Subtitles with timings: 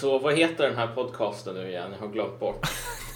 [0.00, 1.90] Så vad heter den här podcasten nu igen?
[1.92, 2.66] Jag har glömt bort.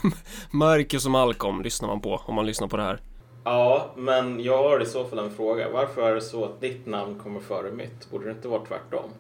[0.51, 3.01] Marcus och Malcolm lyssnar man på om man lyssnar på det här.
[3.45, 5.71] Ja, men jag har i så fall en fråga.
[5.73, 8.11] Varför är det så att ditt namn kommer före mitt?
[8.11, 9.11] Borde det inte vara tvärtom?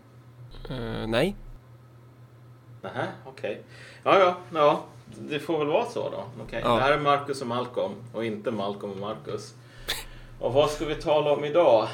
[0.70, 1.36] Uh, nej.
[2.82, 3.50] Nähä, okej.
[3.50, 3.62] Okay.
[4.02, 4.84] Ja, ja, ja.
[5.18, 6.42] Det får väl vara så då.
[6.44, 6.60] Okay.
[6.60, 6.74] Ja.
[6.74, 9.54] Det här är Marcus och Malcolm och inte Malcolm och Marcus.
[10.40, 11.88] Och vad ska vi tala om idag?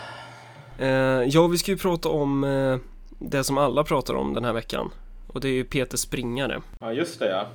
[0.80, 0.89] Uh,
[1.25, 2.79] ja, vi ska ju prata om uh,
[3.19, 4.91] det som alla pratar om den här veckan.
[5.29, 6.62] Och det är ju Peter Springare.
[6.80, 7.46] Ja, just det ja.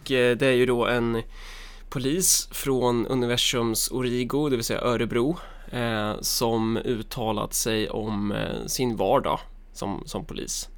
[0.00, 1.22] Och uh, det är ju då en
[1.88, 5.36] polis från universums Origo, det vill säga Örebro,
[5.70, 9.40] eh, som uttalat sig om eh, sin vardag
[9.72, 10.68] som, som polis.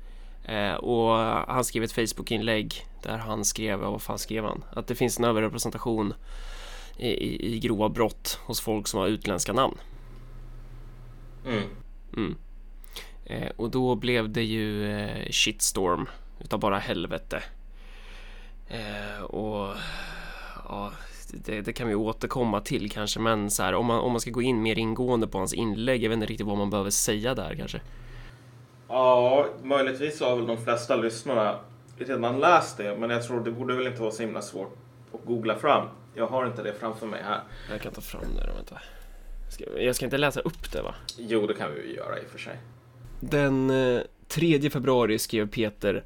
[0.45, 1.17] Eh, och
[1.55, 4.65] han skrev ett Facebook-inlägg där han skrev, vad fan skrev han?
[4.73, 6.15] Att det finns en överrepresentation
[6.97, 9.79] i, i, i grova brott hos folk som har utländska namn.
[11.47, 11.63] Mm.
[12.17, 12.37] Mm.
[13.25, 16.09] Eh, och då blev det ju eh, shitstorm
[16.45, 17.43] utav bara helvete.
[18.69, 19.77] Eh, och
[20.69, 20.93] ja,
[21.33, 24.31] det, det, kan vi återkomma till kanske, men så här, om, man, om man ska
[24.31, 27.35] gå in mer ingående på hans inlägg, jag vet inte riktigt vad man behöver säga
[27.35, 27.81] där kanske.
[28.89, 31.59] Ja, möjligtvis har väl de flesta lyssnarna
[31.99, 34.77] redan läst det, men jag tror det borde väl inte vara så himla svårt
[35.13, 35.89] att googla fram.
[36.15, 37.41] Jag har inte det framför mig här.
[37.71, 38.79] Jag kan ta fram det, vänta.
[39.51, 40.95] Ska, jag ska inte läsa upp det va?
[41.19, 42.57] Jo, det kan vi ju göra i och för sig.
[43.21, 46.05] Den eh, 3 februari skrev Peter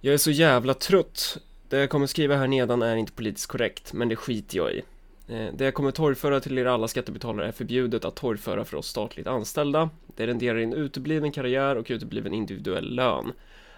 [0.00, 1.38] Jag är så jävla trött
[1.68, 4.82] det jag kommer skriva här nedan är inte politiskt korrekt, men det skiter jag i.
[5.28, 8.88] Eh, det jag kommer torgföra till er alla skattebetalare är förbjudet att torgföra för oss
[8.88, 9.90] statligt anställda.
[10.16, 13.32] Det renderar en utebliven karriär och utebliven individuell lön.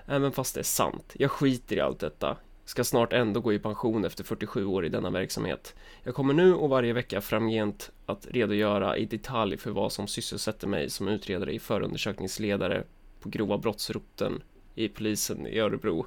[0.07, 1.13] Även fast det är sant.
[1.19, 2.37] Jag skiter i allt detta.
[2.65, 5.75] Ska snart ändå gå i pension efter 47 år i denna verksamhet.
[6.03, 10.67] Jag kommer nu och varje vecka framgent att redogöra i detalj för vad som sysselsätter
[10.67, 12.85] mig som utredare i förundersökningsledare
[13.27, 14.43] på grova brottsroten
[14.75, 16.07] i polisen i Örebro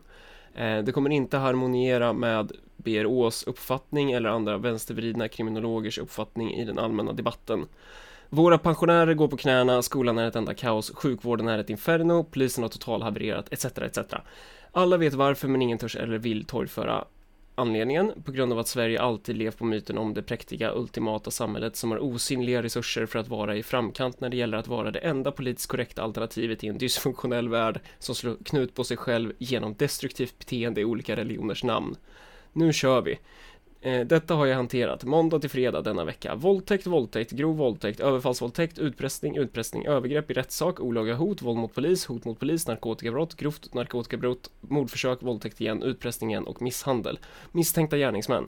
[0.55, 6.79] eh, det kommer inte harmoniera med BRÅs uppfattning eller andra vänstervridna kriminologers uppfattning i den
[6.79, 7.65] allmänna debatten.
[8.29, 12.63] Våra pensionärer går på knäna, skolan är ett enda kaos, sjukvården är ett inferno, polisen
[12.63, 13.65] har totalhavererat etc.
[13.65, 13.99] etc.
[14.71, 17.05] Alla vet varför men ingen törs eller vill torgföra
[17.59, 21.75] anledningen på grund av att Sverige alltid levt på myten om det präktiga ultimata samhället
[21.75, 24.99] som har osynliga resurser för att vara i framkant när det gäller att vara det
[24.99, 29.75] enda politiskt korrekta alternativet i en dysfunktionell värld som slår knut på sig själv genom
[29.75, 31.95] destruktivt beteende i olika religioners namn.
[32.53, 33.19] Nu kör vi!
[33.81, 36.35] Eh, detta har jag hanterat måndag till fredag denna vecka.
[36.35, 42.05] Våldtäkt, våldtäkt, grov våldtäkt, överfallsvåldtäkt, utpressning, utpressning, övergrepp i rättssak, olaga hot, våld mot polis,
[42.05, 47.19] hot mot polis, narkotikabrott, grovt narkotikabrott, mordförsök, våldtäkt igen, utpressning igen och misshandel.
[47.51, 48.47] Misstänkta gärningsmän.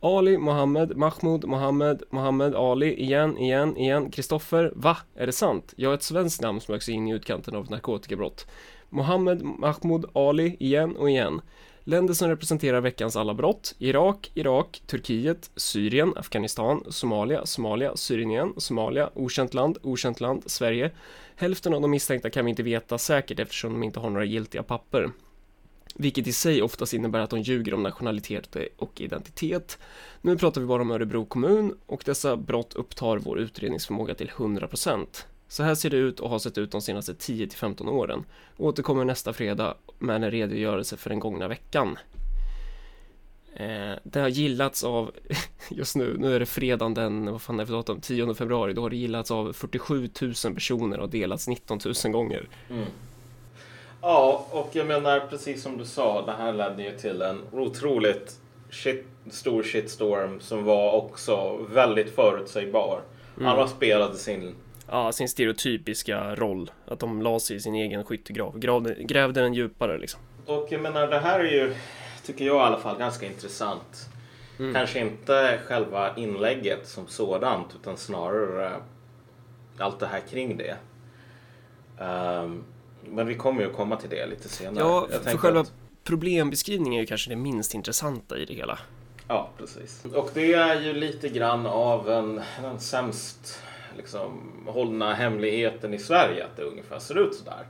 [0.00, 4.96] Ali, Mohammed, Mahmoud, Mohammed, Mohammed, Ali, igen, igen, igen, Kristoffer, va?
[5.14, 5.74] Är det sant?
[5.76, 8.46] Jag har ett svenskt namn smög sig in i utkanten av narkotikabrott.
[8.88, 11.40] Mohammed, Mahmoud, Ali, igen och igen.
[11.84, 18.52] Länder som representerar veckans alla brott Irak, Irak, Turkiet, Syrien, Afghanistan, Somalia, Somalia, Syrien igen,
[18.56, 20.90] Somalia, okänt land, okänt land, Sverige.
[21.36, 24.62] Hälften av de misstänkta kan vi inte veta säkert eftersom de inte har några giltiga
[24.62, 25.10] papper.
[25.94, 29.78] Vilket i sig oftast innebär att de ljuger om nationalitet och identitet.
[30.20, 35.06] Nu pratar vi bara om Örebro kommun och dessa brott upptar vår utredningsförmåga till 100%.
[35.52, 38.24] Så här ser det ut och har sett ut de senaste 10-15 åren.
[38.56, 41.98] Återkommer nästa fredag med en redogörelse för den gångna veckan.
[43.54, 45.10] Eh, det har gillats av,
[45.70, 48.72] just nu, nu är det fredagen den, vad fan är det för datum, 10 februari,
[48.72, 52.48] då har det gillats av 47 000 personer och delats 19 000 gånger.
[52.70, 52.84] Mm.
[54.00, 58.36] Ja, och jag menar precis som du sa, det här ledde ju till en otroligt
[58.70, 63.00] shit, stor shitstorm som var också väldigt förutsägbar.
[63.36, 63.48] Mm.
[63.48, 64.54] Alla spelade sin
[64.92, 66.70] ja, sin stereotypiska roll.
[66.86, 70.20] Att de la sig i sin egen skyttegrav, gravde, grävde den djupare liksom.
[70.46, 71.74] Och jag menar, det här är ju,
[72.26, 74.08] tycker jag i alla fall, ganska intressant.
[74.58, 74.74] Mm.
[74.74, 78.72] Kanske inte själva inlägget som sådant, utan snarare
[79.78, 80.76] allt det här kring det.
[82.04, 82.64] Um,
[83.04, 84.84] men vi kommer ju att komma till det lite senare.
[84.84, 85.72] Ja, jag för själva att...
[86.04, 88.78] problembeskrivningen är ju kanske det minst intressanta i det hela.
[89.28, 90.04] Ja, precis.
[90.04, 93.62] Och det är ju lite grann av en, den sämst
[93.96, 97.66] liksom, hållna hemligheten i Sverige att det ungefär ser ut sådär.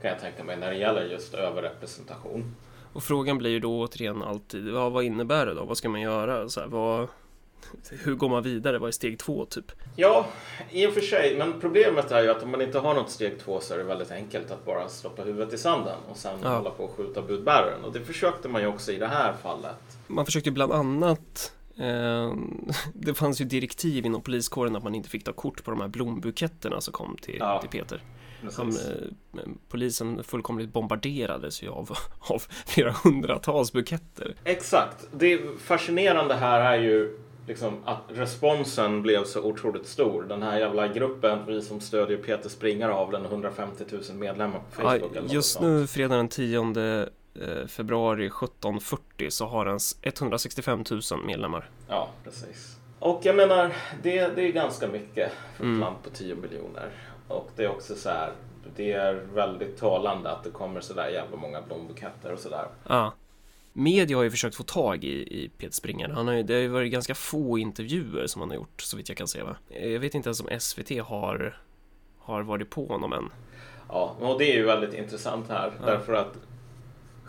[0.00, 2.54] Kan jag tänka mig när det gäller just överrepresentation.
[2.92, 5.64] Och frågan blir ju då återigen alltid, ja, vad innebär det då?
[5.64, 6.48] Vad ska man göra?
[6.48, 7.08] Så här, vad,
[7.90, 8.78] hur går man vidare?
[8.78, 9.72] Vad är steg två typ?
[9.96, 10.26] Ja,
[10.70, 11.36] i och för sig.
[11.38, 13.84] Men problemet är ju att om man inte har något steg två så är det
[13.84, 16.56] väldigt enkelt att bara stoppa huvudet i sanden och sen ja.
[16.56, 17.84] hålla på och skjuta budbäraren.
[17.84, 19.98] Och det försökte man ju också i det här fallet.
[20.06, 21.52] Man försökte bland annat
[22.94, 25.88] det fanns ju direktiv inom poliskåren att man inte fick ta kort på de här
[25.88, 27.60] blombuketterna som kom till, ja.
[27.60, 28.02] till Peter.
[28.56, 34.34] Han, eh, polisen fullkomligt bombarderades ju av, av flera hundratals buketter.
[34.44, 35.06] Exakt.
[35.12, 40.22] Det fascinerande här är ju liksom att responsen blev så otroligt stor.
[40.22, 44.82] Den här jävla gruppen, vi som stödjer Peter Springare av den 150 000 medlemmar på
[44.82, 45.10] Facebook.
[45.14, 47.06] Ja, just nu, fredag den 10 eh,
[47.68, 51.70] februari 17.40 så har den 165 000 medlemmar.
[51.88, 52.76] Ja, precis.
[52.98, 55.80] Och jag menar, det, det är ganska mycket för ett mm.
[55.80, 56.90] land på 10 miljoner.
[57.28, 58.32] Och det är också så här,
[58.76, 62.66] det är väldigt talande att det kommer så där jävla många blombuketter och sådär.
[62.88, 63.12] Ja.
[63.72, 66.08] Media har ju försökt få tag i, i Peter Springer.
[66.08, 68.96] Han har ju, det har ju varit ganska få intervjuer som han har gjort, så
[68.96, 69.42] vitt jag kan se.
[69.42, 69.56] Va?
[69.68, 71.58] Jag vet inte ens om SVT har,
[72.18, 73.30] har varit på honom än.
[73.88, 75.86] Ja, och det är ju väldigt intressant här, ja.
[75.86, 76.36] därför att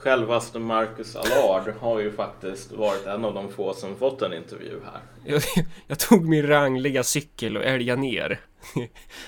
[0.05, 4.79] Självaste Marcus Allard har ju faktiskt varit en av de få som fått en intervju
[4.83, 5.01] här.
[5.25, 5.41] Jag,
[5.87, 8.39] jag tog min rangliga cykel och älgade ner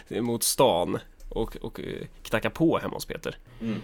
[0.21, 3.37] mot stan och, och eh, knackade på hemma hos Peter.
[3.61, 3.81] Mm.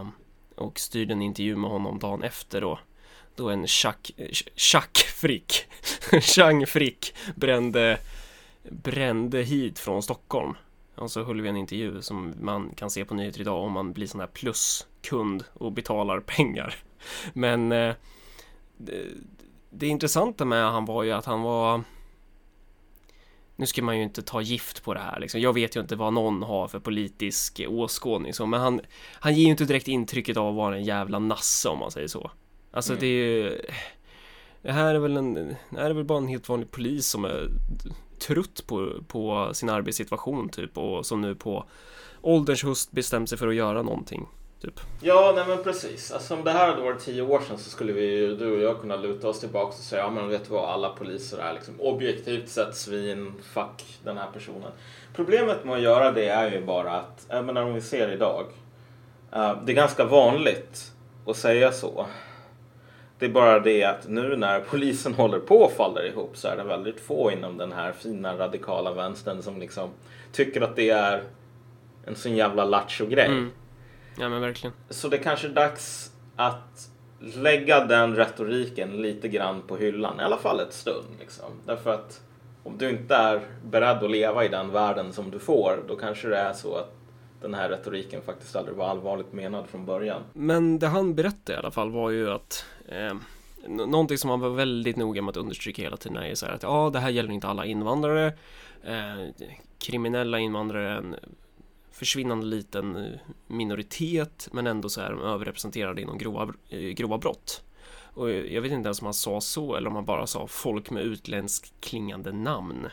[0.00, 0.12] Um,
[0.54, 2.78] och styrde en intervju med honom dagen efter då.
[3.36, 4.10] Då en Chuck,
[4.56, 5.66] Chuck Frick,
[6.20, 7.98] Chang Frick brände,
[8.62, 10.54] brände hit från Stockholm.
[10.94, 13.92] Och så höll vi en intervju som man kan se på nyheter idag om man
[13.92, 14.26] blir sån här
[15.02, 16.74] kund och betalar pengar.
[17.32, 17.94] Men eh,
[18.76, 19.04] det,
[19.70, 21.82] det intressanta med han var ju att han var
[23.56, 25.40] nu ska man ju inte ta gift på det här liksom.
[25.40, 28.80] Jag vet ju inte vad någon har för politisk åskådning så, men han,
[29.14, 32.08] han ger ju inte direkt intrycket av att vara en jävla nasse om man säger
[32.08, 32.30] så.
[32.70, 33.00] Alltså mm.
[33.00, 33.60] det är ju...
[34.62, 35.34] Det här är väl en...
[35.70, 37.48] Det här är väl bara en helt vanlig polis som är
[38.18, 41.64] trött på, på sin arbetssituation typ och som nu på
[42.20, 44.26] ålderns höst bestämt sig för att göra någonting.
[44.62, 44.80] Typ.
[45.00, 46.12] Ja, nej men precis.
[46.12, 48.80] Alltså, om det här hade varit tio år sedan så skulle vi, du och jag
[48.80, 51.80] kunna luta oss tillbaka och säga, ja men vet du vad, alla poliser är liksom
[51.80, 54.70] objektivt sett svin, fuck den här personen.
[55.14, 58.46] Problemet med att göra det är ju bara att, jag menar om vi ser idag,
[59.36, 60.92] uh, det är ganska vanligt
[61.26, 62.06] att säga så.
[63.18, 66.56] Det är bara det att nu när polisen håller på att falla ihop så är
[66.56, 69.90] det väldigt få inom den här fina radikala vänstern som liksom
[70.32, 71.22] tycker att det är
[72.06, 73.26] en sån jävla lattjo grej.
[73.26, 73.50] Mm.
[74.16, 74.74] Ja men verkligen.
[74.90, 76.88] Så det kanske är dags att
[77.20, 81.06] lägga den retoriken lite grann på hyllan, i alla fall ett stund.
[81.20, 81.50] Liksom.
[81.66, 82.20] Därför att
[82.62, 86.28] om du inte är beredd att leva i den världen som du får, då kanske
[86.28, 86.94] det är så att
[87.40, 90.22] den här retoriken faktiskt aldrig var allvarligt menad från början.
[90.32, 93.14] Men det han berättade i alla fall var ju att eh,
[93.68, 96.62] någonting som han var väldigt noga med att understryka hela tiden är så här att
[96.62, 98.26] ja, det här gäller inte alla invandrare.
[98.84, 99.46] Eh,
[99.78, 101.18] kriminella invandrare är
[101.92, 107.62] försvinnande liten eh, minoritet men ändå så är de överrepresenterade inom grova, eh, grova brott.
[108.14, 110.90] Och jag vet inte ens om han sa så eller om han bara sa folk
[110.90, 112.88] med utländskt klingande namn.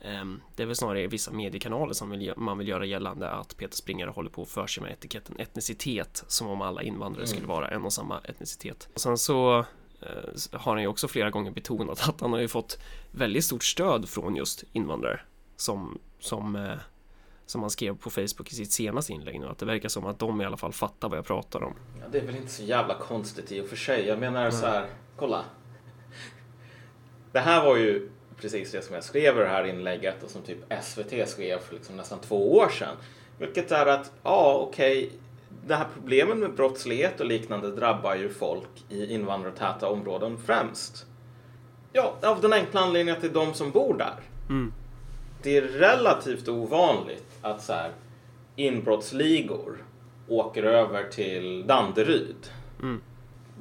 [0.00, 4.10] Ehm, det är väl snarare vissa mediekanaler som man vill göra gällande att Peter Springare
[4.10, 7.56] håller på att för sig med etiketten etnicitet som om alla invandrare skulle mm.
[7.56, 8.88] vara en och samma etnicitet.
[8.94, 9.58] Och sen så
[10.00, 12.78] eh, har han ju också flera gånger betonat att han har ju fått
[13.10, 15.20] väldigt stort stöd från just invandrare
[15.56, 16.56] som, som
[17.46, 20.18] som han skrev på Facebook i sitt senaste inlägg nu, att det verkar som att
[20.18, 21.74] de i alla fall fattar vad jag pratar om.
[22.00, 24.06] Ja, det är väl inte så jävla konstigt i och för sig.
[24.06, 24.52] Jag menar mm.
[24.52, 24.86] så här,
[25.16, 25.44] kolla.
[27.32, 30.42] Det här var ju precis det som jag skrev i det här inlägget och som
[30.42, 32.96] typ SVT skrev för liksom nästan två år sedan.
[33.38, 35.18] Vilket är att, ja okej, okay,
[35.66, 41.06] det här problemet med brottslighet och liknande drabbar ju folk i invandrartäta områden främst.
[41.92, 44.14] Ja, av den enkla anledningen att det är de som bor där.
[44.48, 44.72] Mm.
[45.42, 47.92] Det är relativt ovanligt att så här,
[48.56, 49.84] inbrottsligor
[50.28, 52.50] åker över till Danderyd.
[52.82, 53.00] Mm.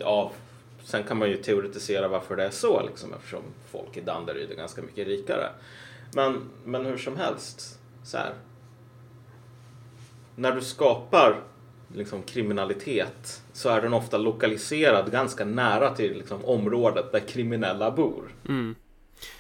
[0.04, 0.32] Av,
[0.84, 4.56] sen kan man ju teoretisera varför det är så liksom, eftersom folk i Danderyd är
[4.56, 5.50] ganska mycket rikare.
[6.16, 8.34] Men, men hur som helst, så här.
[10.36, 11.44] När du skapar
[11.96, 18.24] liksom, kriminalitet så är den ofta lokaliserad ganska nära till liksom, området där kriminella bor.
[18.48, 18.76] Mm.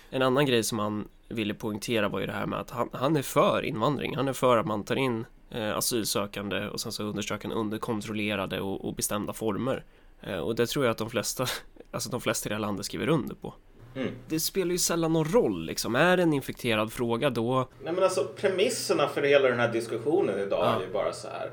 [0.10, 3.16] En annan grej som han ville poängtera var ju det här med att han, han
[3.16, 4.16] är för invandring.
[4.16, 7.78] Han är för att man tar in eh, asylsökande och sen så undersöker han under
[7.78, 9.86] kontrollerade och, och bestämda former.
[10.22, 11.46] Eh, och det tror jag att de flesta,
[11.92, 13.54] alltså de flesta i det här landet skriver under på.
[13.96, 14.14] Mm.
[14.28, 15.96] Det spelar ju sällan någon roll liksom.
[15.96, 17.68] Är det en infekterad fråga då?
[17.84, 20.76] Nej men alltså premisserna för hela den här diskussionen idag ja.
[20.76, 21.52] är ju bara så här.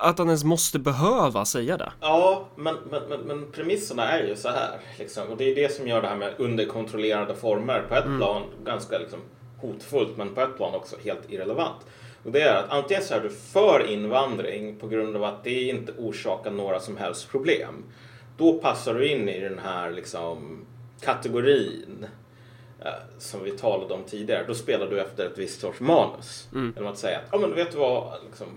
[0.00, 1.92] Att han ens måste behöva säga det.
[2.00, 4.80] Ja, men, men, men, men premisserna är ju så här.
[4.98, 5.28] Liksom.
[5.28, 8.18] Och det är det som gör det här med underkontrollerade former på ett mm.
[8.18, 9.20] plan ganska liksom,
[9.60, 11.86] hotfullt men på ett plan också helt irrelevant.
[12.24, 15.62] Och det är att antingen så är du för invandring på grund av att det
[15.62, 17.84] inte orsakar några som helst problem.
[18.36, 20.66] Då passar du in i den här liksom
[21.00, 22.06] kategorin.
[22.84, 26.48] eh, som vi talade om tidigare, då spelar du efter ett visst sorts manus.
[26.52, 26.72] Mm.
[26.76, 28.48] Genom att säga att, ja men vet du vad, liksom,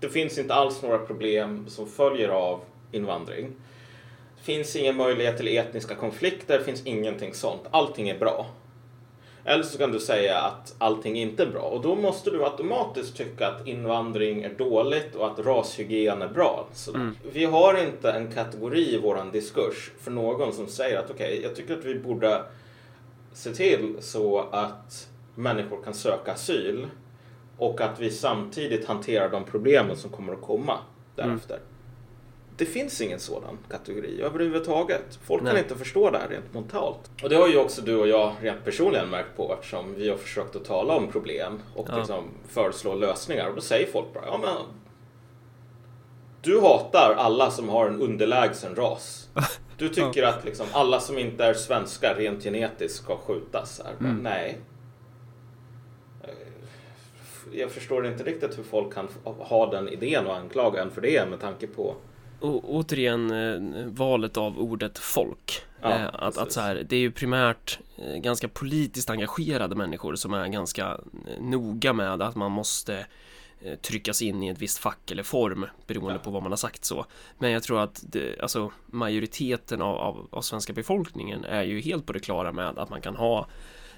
[0.00, 2.60] det finns inte alls några problem som följer av
[2.92, 3.52] invandring.
[4.36, 7.62] Det finns ingen möjlighet till etniska konflikter, det finns ingenting sånt.
[7.70, 8.46] Allting är bra.
[9.48, 13.16] Eller så kan du säga att allting inte är bra och då måste du automatiskt
[13.16, 16.68] tycka att invandring är dåligt och att rashygien är bra.
[16.94, 17.16] Mm.
[17.32, 21.56] Vi har inte en kategori i våran diskurs för någon som säger att okej, jag
[21.56, 22.42] tycker att vi borde
[23.32, 26.86] se till så att människor kan söka asyl
[27.58, 30.78] och att vi samtidigt hanterar de problemen som kommer att komma
[31.14, 31.58] därefter.
[32.58, 35.18] Det finns ingen sådan kategori överhuvudtaget.
[35.26, 35.62] Folk kan Nej.
[35.62, 37.10] inte förstå det här rent mentalt.
[37.22, 40.16] Och det har ju också du och jag rent personligen märkt på eftersom vi har
[40.16, 41.98] försökt att tala om problem och Ja.
[41.98, 43.48] liksom föreslå lösningar.
[43.48, 44.54] Och då säger folk bara, ja men
[46.42, 49.28] du hatar alla som har en underlägsen ras.
[49.78, 53.80] Du tycker att liksom alla som inte är svenskar rent genetiskt ska skjutas.
[53.84, 53.94] Här.
[53.98, 54.22] Men Mm.
[54.22, 54.58] Nej.
[57.52, 59.08] Jag förstår inte riktigt hur folk kan
[59.38, 61.94] ha den idén och anklaga en för det med tanke på
[62.40, 65.62] Och återigen eh, valet av ordet folk.
[65.82, 70.14] Ja, eh, att, att så här, det är ju primärt eh, ganska politiskt engagerade människor
[70.14, 70.86] som är ganska
[71.26, 73.06] eh, noga med att man måste
[73.60, 76.18] eh, tryckas in i ett visst fack eller form beroende Ja.
[76.18, 77.06] på vad man har sagt så.
[77.38, 82.06] Men jag tror att det, alltså, majoriteten av, av, av svenska befolkningen är ju helt
[82.06, 83.46] på det klara med att man kan ha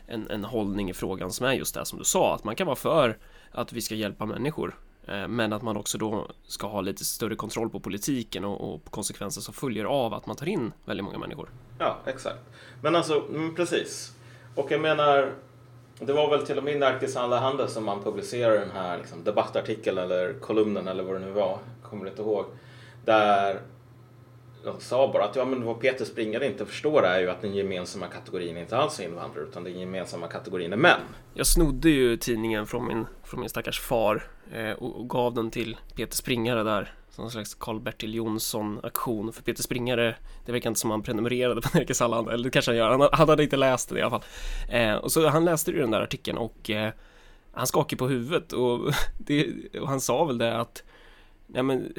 [0.07, 2.67] en, en hållning i frågan som är just det som du sa, att man kan
[2.67, 3.19] vara för
[3.51, 4.79] att vi ska hjälpa människor
[5.09, 8.85] Eh, men att man också då ska ha lite större kontroll på politiken och, och
[8.91, 11.49] konsekvenser som följer av att man tar in väldigt många människor.
[11.79, 12.39] Ja, exakt.
[12.83, 14.13] Men alltså, mm, precis.
[14.55, 15.33] Och jag menar,
[15.99, 19.25] det var väl till och med i Nerikes Allehanda som man publicerade den här liksom,
[19.25, 22.45] debattartikeln eller kolumnen eller vad det nu var, kommer inte ihåg,
[23.05, 23.61] där
[24.65, 27.55] de sa bara att ja, men vad Peter Springare inte förstår är ju att den
[27.55, 31.01] gemensamma kategorin inte alls är invandrare utan den gemensamma kategorin är män.
[31.35, 34.23] Jag snodde ju tidningen från min, från min stackars far
[34.53, 39.33] eh, och, och gav den till Peter Springare där som en slags Karl-Bertil Jonsson-aktion.
[39.33, 40.15] För Peter Springare
[40.47, 43.09] det verkar inte som han prenumererade på Nerikes Allehanda eller det kanske han gör, han,
[43.13, 44.25] han hade inte läst det i alla fall.
[44.69, 46.93] Eh, och så han läste ju den där artikeln och eh,
[47.53, 48.53] han skakade på huvudet.
[48.53, 50.83] Och, det, och han sa väl det att
[51.47, 51.93] ja, men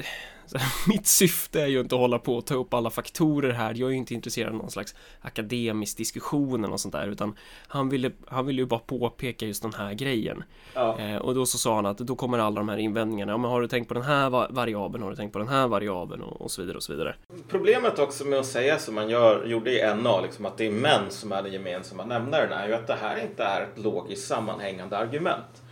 [0.88, 3.86] Mitt syfte är ju inte att hålla på och ta upp alla faktorer här Jag
[3.86, 7.36] är ju inte intresserad av någon slags akademisk diskussion eller något sånt där utan
[7.68, 10.42] Han ville, han ville ju bara påpeka just den här grejen
[10.74, 10.98] Ja.
[10.98, 13.50] eh, Och då så sa han att då kommer alla de här invändningarna Ja men
[13.50, 15.02] har du tänkt på den här va- variabeln?
[15.02, 16.22] Har du tänkt på den här variabeln?
[16.22, 17.14] Och, och så vidare och så vidare
[17.48, 20.70] Problemet också med att säga som man gör, gjorde i NA, liksom att det är
[20.72, 24.26] män som är den gemensamma nämnaren, är ju att det här inte är ett logiskt
[24.28, 25.62] sammanhängande argument.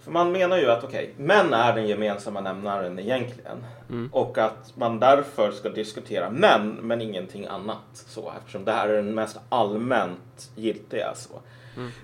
[0.00, 3.64] För man menar ju att okej, män är den gemensamma nämnaren egentligen.
[4.12, 7.78] Och att man därför ska diskutera män, men ingenting annat.
[7.92, 11.14] Så, eftersom det här är den mest allmänt giltiga.
[11.14, 11.40] Så.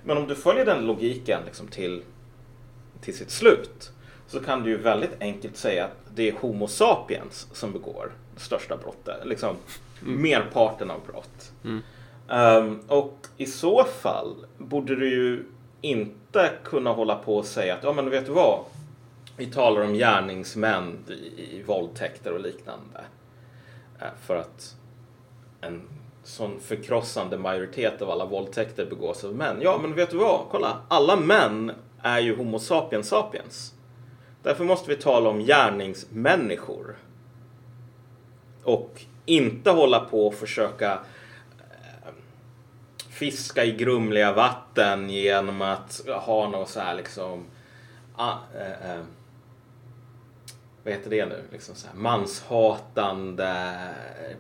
[0.05, 2.03] Men om du följer den logiken liksom till,
[3.01, 3.93] till sitt slut
[4.27, 8.41] så kan du ju väldigt enkelt säga att det är Homo sapiens som begår det
[8.41, 9.27] största brottet.
[9.27, 9.57] Liksom
[10.01, 11.53] merparten av brott.
[12.31, 15.45] Ehm, och i så fall borde du ju
[15.81, 18.61] inte kunna hålla på och säga att ja men vet du vad?
[19.37, 21.13] Vi talar om gärningsmän i,
[21.57, 23.05] i våldtäkter och liknande.
[24.01, 24.77] Eh, för att
[25.61, 25.83] en
[26.25, 29.57] sån förkrossande majoritet av alla våldtäkter begås av män.
[29.61, 30.41] Ja, men vet du vad?
[30.51, 33.75] Kolla, alla män är ju Homo sapiens sapiens.
[34.43, 36.97] Därför måste vi tala om gärningsmänniskor.
[38.63, 40.99] Och inte hålla på och försöka eh,
[43.17, 47.45] fiska i grumliga vatten genom att ha något så här liksom
[48.17, 49.03] ah, eh, eh,
[50.85, 51.43] vad heter det nu?
[51.53, 53.79] Liksom så här, manshatande,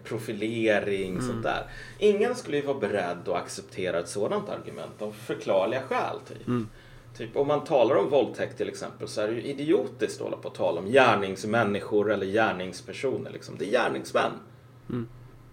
[0.04, 1.66] profilering, sånt där.
[1.99, 6.16] Ingen skulle ju vara beredd att acceptera ett sådant argument av förklarliga skäl.
[6.28, 6.47] Typ.
[7.16, 10.37] Typ, om man talar om våldtäkt till exempel så är det ju idiotiskt att hålla
[10.37, 13.30] på att tala om gärningsmänniskor eller gärningspersoner.
[13.30, 13.54] Liksom.
[13.59, 14.33] Det är gärningsmän.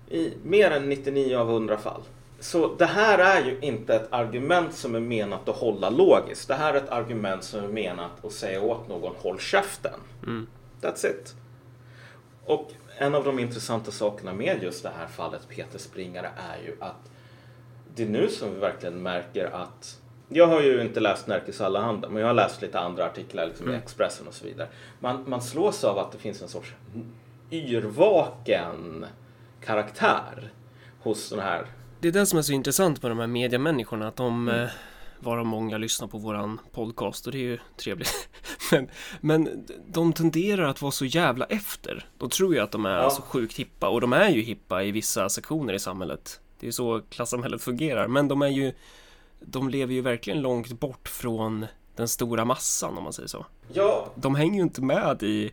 [0.10, 2.02] I mer än 99 av 100 fall.
[2.44, 6.48] Så det här är ju inte ett argument som är menat att hålla logiskt.
[6.48, 10.00] Det här är ett argument som är menat att säga åt någon håll käften.
[10.82, 11.36] That's it.
[12.46, 16.76] Och en av de intressanta sakerna med just det här fallet Peter Springare är ju
[16.80, 17.12] att
[17.96, 22.10] det är nu som vi verkligen märker att jag har ju inte läst Nerikes Allehanda,
[22.10, 24.68] men jag har läst lite andra artiklar liksom i Expressen och så vidare.
[25.00, 26.74] Man, man slås av att det finns en sorts
[27.52, 29.06] yrvaken
[29.62, 30.52] karaktär
[31.02, 31.66] hos den här
[32.04, 34.68] Det är det som är så intressant med de här mediamänniskorna att de eh,
[35.20, 38.30] varav många lyssnar på våran podcast och det är ju trevligt.
[38.72, 38.90] men,
[39.22, 42.06] men de tenderar att vara så jävla efter.
[42.18, 43.10] De tror ju att de är Ja.
[43.10, 46.40] så sjukt hippa och de är ju hippa i vissa sektioner i samhället.
[46.60, 48.08] Det är ju så klassamhället fungerar.
[48.08, 48.74] Men de är ju
[49.40, 53.46] de lever ju verkligen långt bort från den stora massan om man säger så.
[53.74, 54.12] Ja.
[54.16, 55.52] De hänger ju inte med i,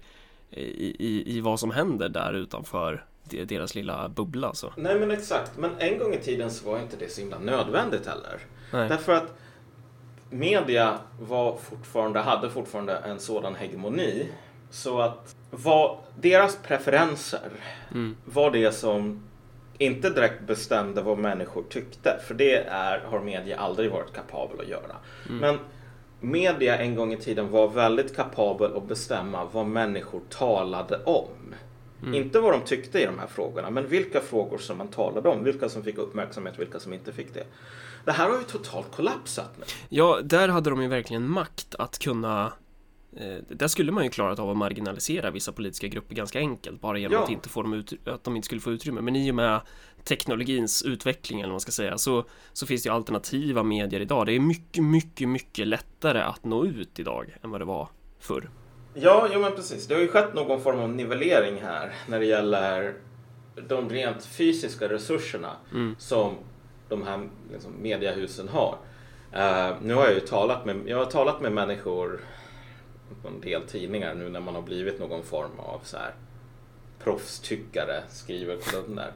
[0.51, 4.55] i, i, i vad som händer där utanför deras lilla bubbla.
[4.55, 4.73] Så.
[4.77, 8.07] Nej men exakt, men en gång i tiden så var inte det så himla nödvändigt
[8.07, 8.39] heller.
[8.73, 8.89] Nej.
[8.89, 9.35] Därför att
[10.31, 14.29] media var fortfarande, hade fortfarande en sådan hegemoni
[14.71, 17.51] så att vad deras preferenser
[17.91, 18.17] Mm.
[18.25, 19.23] var det som
[19.79, 22.21] inte direkt bestämde vad människor tyckte.
[22.27, 24.97] För det är, har media aldrig varit kapabel att göra.
[25.29, 25.59] Men
[26.21, 31.55] media en gång i tiden var väldigt kapabel att bestämma vad människor talade om.
[32.15, 35.45] Inte vad de tyckte i de här frågorna, men vilka frågor som man talade om.
[35.45, 37.45] Vilka som fick uppmärksamhet, vilka som inte fick det.
[38.05, 39.65] Det här har ju totalt kollapsat nu.
[39.89, 42.53] Ja, där hade de ju verkligen makt att kunna
[43.17, 46.99] eh, där skulle man ju klarat av att marginalisera vissa politiska grupper ganska enkelt bara
[46.99, 47.25] genom Ja.
[47.25, 49.01] att, inte få dem ut, att de inte skulle få utrymme.
[49.01, 49.61] Men i och med
[50.05, 54.27] teknologins utveckling eller vad man ska säga så, så finns det ju alternativa medier idag.
[54.27, 57.89] Det är mycket, mycket, mycket lättare att nå ut idag än vad det var
[58.19, 58.51] förr.
[58.95, 59.87] Ja, jo men precis.
[59.87, 62.95] Det har ju skett någon form av nivellering här när det gäller
[63.69, 65.57] de rent fysiska resurserna
[65.99, 66.35] som
[66.89, 68.77] de här liksom, mediahusen har.
[69.33, 72.21] Eh, nu har jag ju talat med, jag har talat med människor
[73.23, 76.15] på en del tidningar nu när man har blivit någon form av så här
[77.05, 79.13] proffstyckare, skriver kolumner.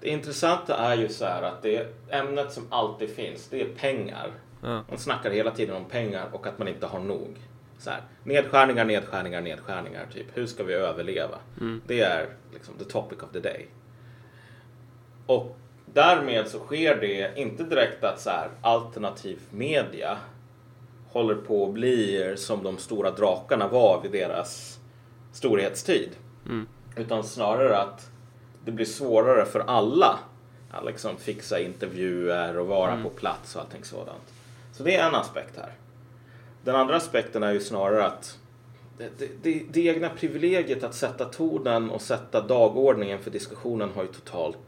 [0.00, 4.30] Det intressanta är ju så här att det ämnet som alltid finns, det är pengar.
[4.62, 4.84] Ja.
[4.88, 7.36] Man snackar hela tiden om pengar och att man inte har nog.
[7.78, 10.06] Så här, nedskärningar, nedskärningar, nedskärningar.
[10.12, 10.26] Typ.
[10.34, 11.38] Hur ska vi överleva?
[11.86, 13.66] Det är liksom the topic of the day.
[15.26, 15.56] Och
[15.86, 20.18] därmed så sker det inte direkt att så här, alternativ media
[21.10, 24.78] håller på att bli som de stora drakarna var vid deras
[25.32, 26.10] storhetstid.
[26.96, 28.10] Utan snarare att
[28.64, 30.18] det blir svårare för alla
[30.70, 34.32] att liksom fixa intervjuer och vara på plats och allting sådant.
[34.72, 35.72] Så det är en aspekt här.
[36.66, 38.38] Den andra aspekten är ju snarare att
[38.98, 44.02] det, det, det, det egna privilegiet att sätta tonen och sätta dagordningen för diskussionen har
[44.02, 44.58] ju totalt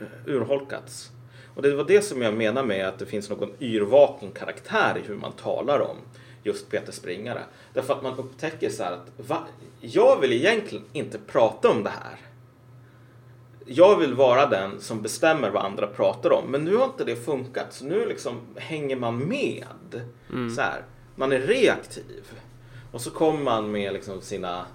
[0.00, 1.10] eh, urholkats.
[1.54, 5.08] Och det var det som jag menar med att det finns någon yrvaken karaktär i
[5.08, 5.96] hur man talar om
[6.42, 7.42] just Peter Springare.
[7.72, 9.38] Därför att man upptäcker så att va?
[9.80, 12.16] jag vill egentligen inte prata om det här.
[13.66, 16.50] Jag vill vara den som bestämmer vad andra pratar om.
[16.50, 17.72] Men nu har inte det funkat.
[17.72, 19.66] Så nu liksom hänger man med.
[20.54, 20.82] Så här,
[21.16, 22.32] man är reaktiv.
[22.92, 24.66] Och så kommer man med liksom sina,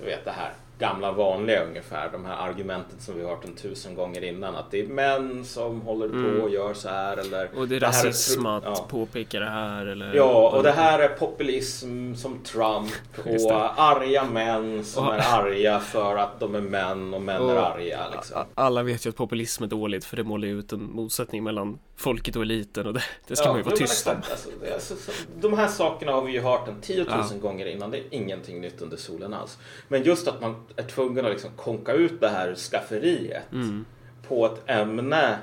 [0.00, 2.08] du vet det här gamla vanliga ungefär.
[2.12, 4.56] De här argumenten som vi har hört en tusen gånger innan.
[4.56, 7.16] Att det är män som håller på och gör så här.
[7.16, 8.86] Eller, Och det är här rasism tro- att ja.
[8.90, 12.90] påpeka det här eller Ja, och det här är populism som Trump
[13.24, 13.44] det.
[13.44, 17.56] och arga män som Och- är arga för att de är män och män är
[17.56, 18.00] Och- arga.
[18.12, 18.44] Liksom.
[18.54, 22.36] Alla vet ju att populism är dåligt för det målar ut en motsättning mellan folket
[22.36, 24.12] och eliten och det, det ska man ju vara tyst om.
[24.18, 24.30] exakt.
[24.32, 27.48] Alltså, det är så, så, de här sakerna har vi ju hört en tiotusen Ja.
[27.48, 27.90] gånger innan.
[27.90, 29.58] Det är ingenting nytt under solen alls.
[29.88, 33.84] Men just att man är tvungen att liksom konka ut det här skafferiet Mm.
[34.28, 35.38] på ett ämne,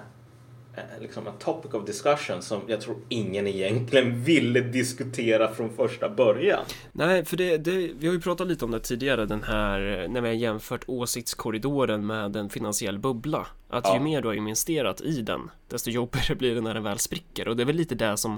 [0.76, 6.10] eh, liksom en topic of discussion som jag tror ingen egentligen ville diskutera från första
[6.10, 6.60] början.
[6.92, 10.22] Nej, för det, det, vi har ju pratat lite om det tidigare, den här, när
[10.22, 13.48] vi har jämfört åsiktskorridoren med en finansiell bubbla.
[13.70, 13.94] Att Ja.
[13.98, 17.48] ju mer du har investerat i den, desto jobbigare blir det när den väl spricker.
[17.48, 18.38] Och det är väl lite det som,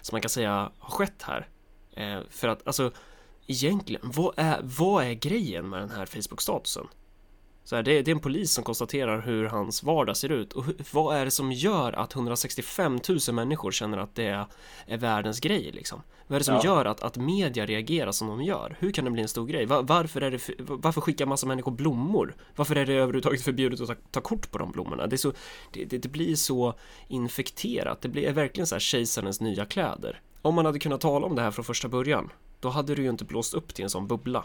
[0.00, 1.48] som man kan säga har skett här.
[1.96, 2.90] Eh, för att, alltså,
[3.46, 6.86] egentligen, vad är, vad är grejen med den här Facebook-statusen?
[7.64, 10.64] Så här, det, det är en polis som konstaterar hur hans vardag ser ut och
[10.64, 14.46] hur, vad är det som gör att 165 000 människor känner att det är,
[14.86, 16.02] är världens grej liksom?
[16.26, 16.64] Vad är det som Ja.
[16.64, 18.76] gör att, att media reagerar som de gör?
[18.78, 19.66] Hur kan det bli en stor grej?
[19.66, 22.36] Va- varför, är det, varför skickar massa människor blommor?
[22.56, 25.06] Varför är det överhuvudtaget förbjudet att ta, ta kort på de blommorna?
[25.06, 25.32] Det, är så,
[25.72, 26.74] det, det, det blir så
[27.08, 28.00] infekterat.
[28.00, 30.20] Det blir är verkligen så här kejsarens nya kläder.
[30.42, 33.08] Om man hade kunnat tala om det här från första början, då hade det ju
[33.08, 34.44] inte blåst upp till en sån bubbla.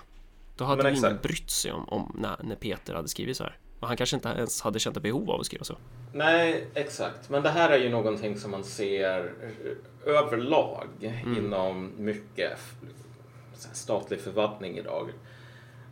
[0.56, 3.58] Då hade ju ingen brit sig om, om när, när Peter hade skrivit så här.
[3.80, 5.78] Och han kanske inte ens hade känt ett behov av att skriva så.
[6.14, 7.30] Nej, exakt.
[7.30, 9.34] Men det här är ju någonting som man ser
[10.06, 10.88] överlag
[11.38, 12.60] inom mycket
[13.74, 15.10] statlig förvaltning idag.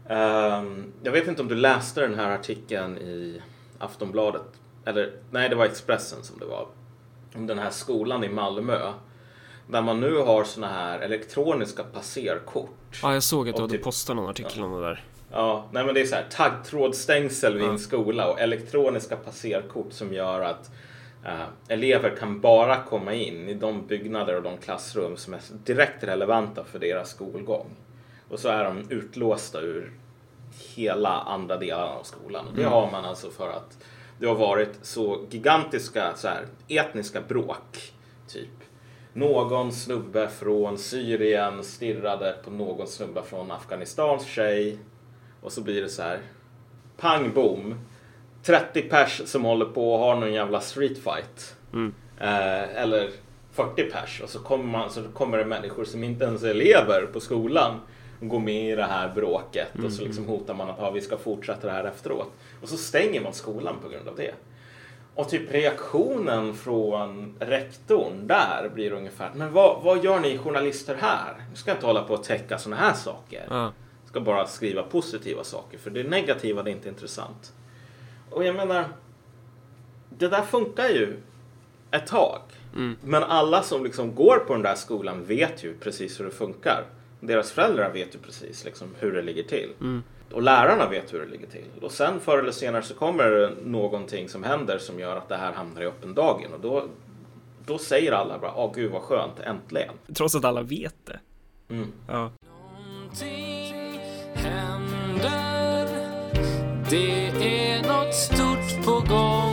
[0.10, 3.42] Ehm, jag vet inte om du läste den här artikeln i
[3.78, 4.62] Aftonbladet.
[4.86, 6.68] Eller nej, det var Expressen som det var.
[7.36, 8.94] Om den här skolan i Malmö.
[9.68, 13.00] Där man nu har såna här elektroniska passerkort.
[13.04, 15.04] Ja, jag såg att du hade typ- postat någon artikel om det där.
[15.32, 17.70] Ja, nej men det är så här taggtrådsstängsel vid Ja.
[17.70, 20.72] en skola och elektroniska passerkort som gör att
[21.26, 26.04] eh, elever kan bara komma in i de byggnader och de klassrum som är direkt
[26.04, 27.66] relevanta för deras skolgång.
[28.30, 29.92] Och så är de utlåsta ur
[30.76, 32.48] hela andra delar av skolan.
[32.48, 33.78] Och det har man alltså för att
[34.20, 37.94] det har varit så gigantiska så här, etniska bråk,
[38.28, 38.50] typ.
[39.14, 44.78] Någon snubbe från Syrien stirrade på någon snubbe från Afghanistans tjej.
[45.42, 46.20] Och så blir det så här.
[46.98, 47.76] Pang bom.
[48.44, 51.56] 30 pers som håller på och har någon jävla streetfight.
[51.74, 51.94] Mm.
[52.20, 53.10] Eh, eller
[53.52, 54.22] 40 pers.
[54.24, 57.80] Och så kommer, man, så kommer det människor som inte ens är elever på skolan.
[58.22, 59.68] Och går med i det här bråket.
[59.86, 62.32] Och så liksom hotar man att ah, vi ska fortsätta det här efteråt.
[62.62, 64.34] Och så stänger man skolan på grund av det.
[65.16, 71.34] Och typ reaktionen från rektorn där blir ungefär, men vad, vad gör ni journalister här?
[71.50, 73.48] Ni ska inte hålla på och täcka sådana här saker.
[73.50, 73.66] Ja.
[74.04, 77.54] Ni ska bara skriva positiva saker, för det negativa det är inte intressant.
[78.30, 78.86] Och jag menar,
[80.10, 81.18] det där funkar ju
[81.92, 82.42] ett tag.
[82.76, 82.96] Mm.
[83.04, 86.86] Men alla som liksom går på den där skolan vet ju precis hur det funkar.
[87.20, 89.70] Deras föräldrar vet ju precis liksom hur det ligger till.
[89.82, 90.04] Mm.
[90.34, 91.66] Och lärarna vet hur det ligger till.
[91.82, 95.38] Och sen förr eller senare så kommer det någonting som händer som gör att det
[95.38, 96.54] här hamnar i öppen dagen.
[96.54, 96.86] Och då,
[97.66, 99.94] då säger alla bara, åh gud vad skönt, äntligen.
[100.14, 101.20] Trots att alla vet det.
[101.70, 101.92] Mm.
[102.08, 102.32] Ja.
[102.88, 104.00] Någonting
[104.34, 105.88] händer
[106.90, 109.53] Det är något stort på gång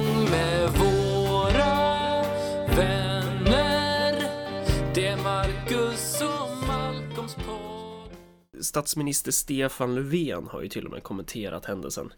[8.63, 12.13] Statsminister Stefan Löfven har ju till och med kommenterat händelsen.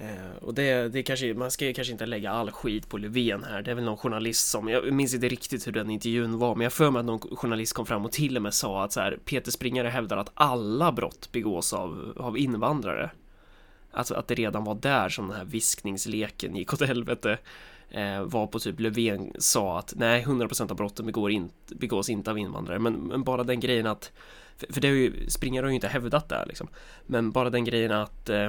[0.00, 3.44] Eh, och det, det kanske, man ska ju kanske inte lägga all skit på Löfven
[3.44, 3.62] här.
[3.62, 6.64] Det är väl någon journalist som, jag minns inte riktigt hur den intervjun var, men
[6.64, 8.92] jag har för mig att någon journalist kom fram och till och med sa att
[8.92, 13.10] så här, Peter Springare hävdar att alla brott begås av, av invandrare.
[13.90, 17.38] Alltså att det redan var där som den här viskningsleken gick åt helvete.
[17.90, 22.30] Eh, var på typ Löfven sa att nej, 100% av brotten begår in, begås inte
[22.30, 22.78] av invandrare.
[22.78, 24.12] Men, men bara den grejen att,
[24.56, 26.68] för, för det har ju, Springare har ju inte hävdat det liksom.
[27.06, 28.44] Men bara den grejen att eh,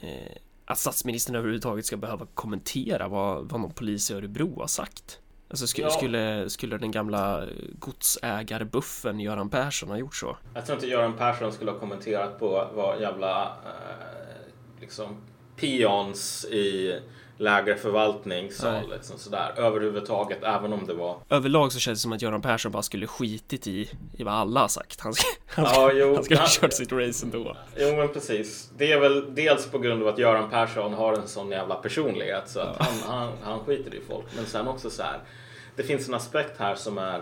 [0.00, 0.32] eh,
[0.64, 5.18] att statsministern överhuvudtaget ska behöva kommentera vad, vad någon polis i Örebro har sagt.
[5.48, 5.90] Alltså sk- Ja.
[5.90, 7.44] skulle, skulle den gamla
[7.78, 10.36] godsägarbuffen Göran Persson ha gjort så?
[10.54, 15.16] Jag tror inte Göran Persson skulle ha kommenterat på vad jävla eh, liksom
[15.56, 16.98] peons i
[17.36, 18.84] lägre förvaltning Nej.
[18.90, 22.72] liksom sådär överhuvudtaget även om det var Överlag så känns det som att Göran Persson
[22.72, 25.00] bara skulle skitit i, i vad alla har sagt.
[25.00, 26.14] Han, sk- han, sk- Ja, jo.
[26.14, 26.60] han skulle ha Ja.
[26.60, 27.56] kört sitt race ändå.
[27.76, 28.70] Jo men precis.
[28.76, 32.48] Det är väl dels på grund av att Göran Persson har en sån jävla personlighet
[32.48, 34.24] så att han, han, han skiter i folk.
[34.36, 35.18] Men sen också så här.
[35.76, 37.20] Det finns en aspekt här som är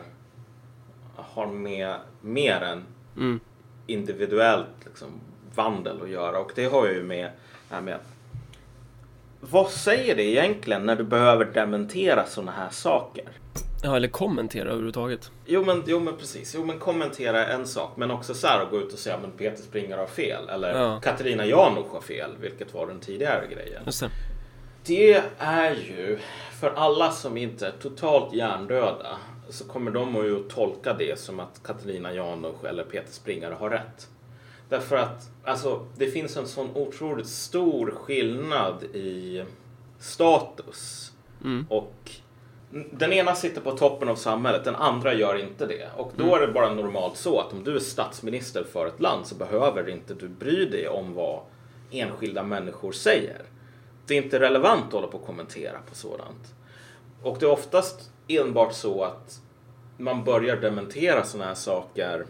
[1.17, 2.85] har med mer än
[3.17, 3.41] Mm.
[3.87, 5.09] individuellt liksom,
[5.55, 7.31] vandel att göra och det har ju med,
[7.71, 7.99] ja, med
[9.41, 13.25] vad säger det egentligen när du behöver dementera sådana här saker?
[13.83, 15.31] Ja, eller kommentera överhuvudtaget.
[15.47, 18.71] Jo men, jo men precis, jo men kommentera en sak men också så här att
[18.71, 21.01] gå ut och säga men Peter Springer har fel eller Ja.
[21.01, 23.83] Katarina Janouch har fel vilket var den tidigare grejen.
[23.87, 24.11] Just det.
[24.87, 26.19] Det är ju
[26.61, 29.17] för alla som inte är totalt hjärndöda
[29.49, 33.71] så kommer de ju att tolka det som att Katarina Janouch eller Peter Springare har
[33.71, 34.09] rätt.
[34.71, 39.45] Därför att alltså, det finns en sån otroligt stor skillnad i
[39.99, 41.13] status.
[41.45, 41.67] Mm.
[41.69, 42.11] Och
[42.91, 45.89] den ena sitter på toppen av samhället, den andra gör inte det.
[45.97, 49.27] Och då är det bara normalt så att om du är statsminister för ett land
[49.27, 51.41] så behöver inte du bry dig om vad
[51.91, 53.43] enskilda människor säger.
[54.07, 56.55] Det är inte relevant att hålla på och kommentera på sådant.
[57.23, 59.41] Och det är oftast enbart så att
[59.97, 62.27] man börjar dementera sådana här saker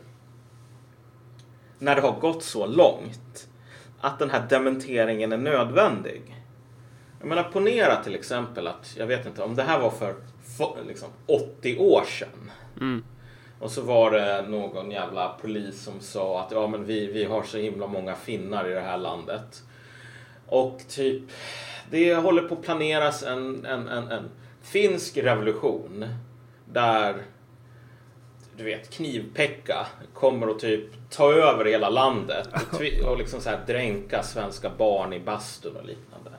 [1.81, 3.49] när det har gått så långt
[4.01, 6.37] att den här dementeringen är nödvändig.
[7.19, 10.15] Jag menar ponera till exempel att, jag vet inte, om det här var för
[10.59, 12.51] få- liksom, 80 år sedan.
[12.81, 13.05] Mm.
[13.61, 17.43] Och så var det någon jävla polis som sa att ja men vi, vi har
[17.43, 19.63] så himla många finnar i det här landet.
[20.47, 21.23] Och typ,
[21.91, 24.31] det håller på att planeras en, en, en, en
[24.63, 26.07] finsk revolution
[26.65, 27.15] där
[28.61, 33.61] du vet, Knivpekka kommer att typ ta över hela landet och, och liksom så här
[33.67, 36.31] dränka svenska barn i bastun och liknande.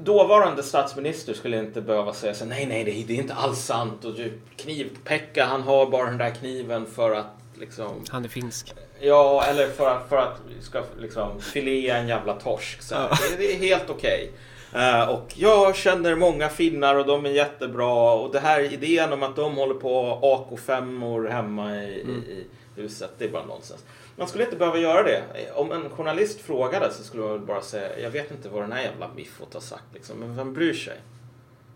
[0.00, 4.04] Dåvarande statsminister skulle inte behöva säga så nej, nej, det, det är inte alls sant
[4.04, 8.74] och typ Knivpekka, han har bara den där kniven för att liksom Han är finsk.
[9.00, 12.82] Ja, eller för att, för att ska liksom filea en jävla torsk.
[12.82, 13.08] Så här.
[13.30, 14.32] det, det är helt okej.
[14.74, 18.12] Eh, och jag känner många finnar och de är jättebra.
[18.12, 23.10] Och det här idén om att de håller på AK5 hemma i, i, i huset,
[23.18, 23.84] det är bara nonsens.
[24.16, 25.22] Man skulle inte behöva göra det.
[25.54, 28.82] Om en journalist frågade så skulle man bara säga, jag vet inte vad den här
[28.82, 29.94] jävla biffot har sagt.
[29.94, 30.18] Liksom.
[30.18, 30.96] Men vem bryr sig?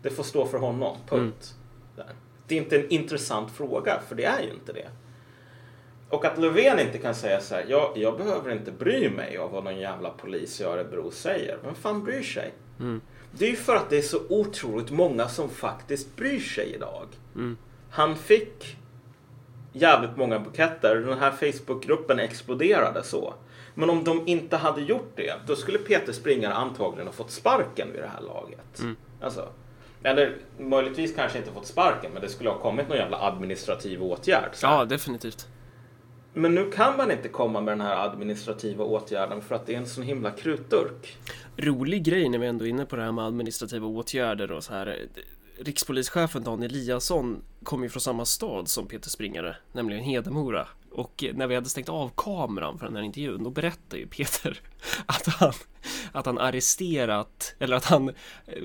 [0.02, 1.54] Det får stå för honom, punkt.
[1.96, 2.06] Där.
[2.46, 4.88] Det är inte en intressant fråga, för det är ju inte det.
[6.08, 9.50] Och att Löfven inte kan säga så här, jag, jag behöver inte bry mig av
[9.50, 11.58] vad någon jävla polis i Örebro säger.
[11.64, 12.52] Vem fan bryr sig?
[12.80, 13.00] Mm.
[13.30, 17.06] Det är ju för att det är så otroligt många som faktiskt bryr sig idag.
[17.34, 17.56] Mm.
[17.90, 18.76] Han fick
[19.72, 20.96] jävligt många buketter.
[20.96, 23.34] Den här Facebookgruppen exploderade så.
[23.74, 27.92] Men om de inte hade gjort det, då skulle Peter Springare antagligen ha fått sparken
[27.92, 28.82] vid det här laget.
[29.20, 29.48] Alltså,
[30.02, 34.50] eller möjligtvis kanske inte fått sparken, men det skulle ha kommit någon jävla administrativ åtgärd.
[34.52, 34.66] Så.
[34.66, 35.48] Ja, definitivt.
[36.38, 39.78] Men nu kan man inte komma med den här administrativa åtgärden för att det är
[39.78, 41.16] en sån himla krutdurk.
[41.56, 44.72] Rolig grej när vi ändå är inne på det här med administrativa åtgärder och så
[44.72, 45.06] här.
[45.58, 50.68] Rikspolischefen Dan Eliasson kom ju från samma stad som Peter Springare, nämligen Hedemora.
[50.92, 54.60] Och när vi hade stängt av kameran för den här intervjun, då berättade ju Peter
[55.06, 55.52] att han,
[56.12, 58.12] att han arresterat, eller att han,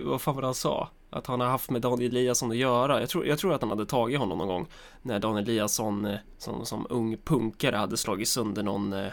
[0.05, 0.89] vad fan var det han sa?
[1.13, 2.99] Att han har haft med Daniel Eliasson att göra.
[2.99, 4.67] Jag tror, jag tror att han hade tagit honom någon gång
[5.01, 9.07] när Daniel Eliasson eh, som, som ung punkare hade slagit sönder någon, eh,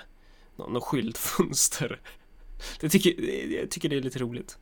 [0.56, 2.00] någon, någon skyltfönster.
[2.80, 3.14] Det tycker,
[3.60, 4.58] jag tycker det är lite roligt.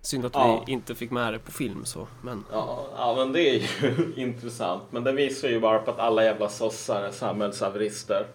[0.00, 0.62] Synd att Ja.
[0.66, 4.12] vi inte fick med det på film så, men Ja, ja, men det är ju
[4.22, 4.82] intressant.
[4.90, 8.26] Men det visar ju bara på att alla jävla sossar är samhällshaverister.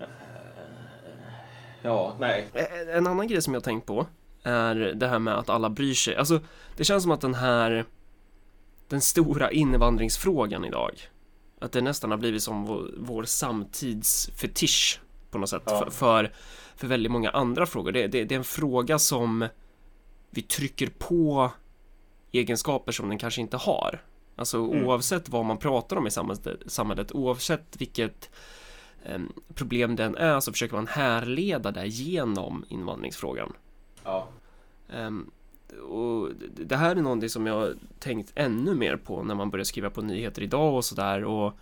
[0.00, 0.06] Eh,
[1.82, 2.48] Ja, nej.
[2.92, 4.06] En annan grej som jag har tänkt på
[4.44, 6.16] är det här med att alla bryr sig.
[6.16, 6.40] Alltså,
[6.76, 7.84] det känns som att den här
[8.88, 10.90] den stora invandringsfrågan idag
[11.60, 15.78] att det nästan har blivit som vår, vår samtidsfetisch på något sätt Ja.
[15.78, 16.32] för, för,
[16.76, 17.92] för väldigt många andra frågor.
[17.92, 19.48] Det, det, det är en fråga som
[20.30, 21.50] vi trycker på
[22.32, 24.02] egenskaper som den kanske inte har.
[24.36, 24.86] Alltså Mm.
[24.86, 26.10] oavsett vad man pratar om i
[26.66, 28.30] samhället, oavsett vilket
[29.04, 33.52] em, problem den är så försöker man härleda det genom invandringsfrågan.
[34.04, 34.28] Ja.
[34.92, 35.30] Um,
[35.90, 39.64] och det- här är någonting som jag har tänkt ännu mer på när man börjar
[39.64, 41.58] skriva på nyheter idag och sådär och,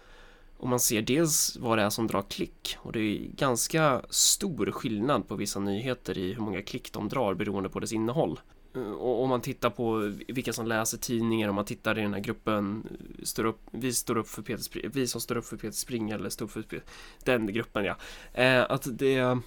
[0.57, 4.70] och man ser dels vad det är som drar klick och det är ganska stor
[4.70, 8.40] skillnad på vissa nyheter i hur många klick de drar beroende på dess innehåll.
[8.74, 12.14] Eh, och om man tittar på vilka som läser tidningar, om man tittar i den
[12.14, 15.57] här gruppen eh, står upp, Vi står upp för Peter Vi som står upp för
[15.57, 16.85] Peter Springer eller står upp för Peter,
[17.24, 17.96] den gruppen ja.
[18.33, 19.38] Eh, att det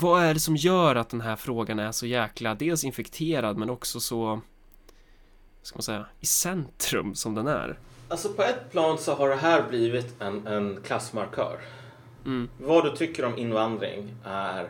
[0.00, 3.70] vad är det som gör att den här frågan är så jäkla dels infekterad men
[3.70, 4.40] också så
[5.62, 7.78] ska man säga i centrum som den är?
[8.08, 11.60] Alltså på ett plan så har det här blivit en, en klassmarkör.
[12.24, 12.48] Mm.
[12.58, 14.68] Vad du tycker om invandring är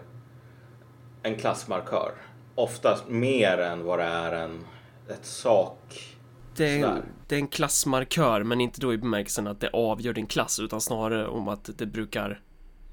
[1.22, 2.12] en klassmarkör.
[2.54, 4.64] Oftast mer än vad det är en,
[5.08, 6.14] ett sak.
[6.56, 10.12] Det är, en, det är en klassmarkör men inte då i bemärkelsen att det avgör
[10.12, 12.40] din klass utan snarare om att det brukar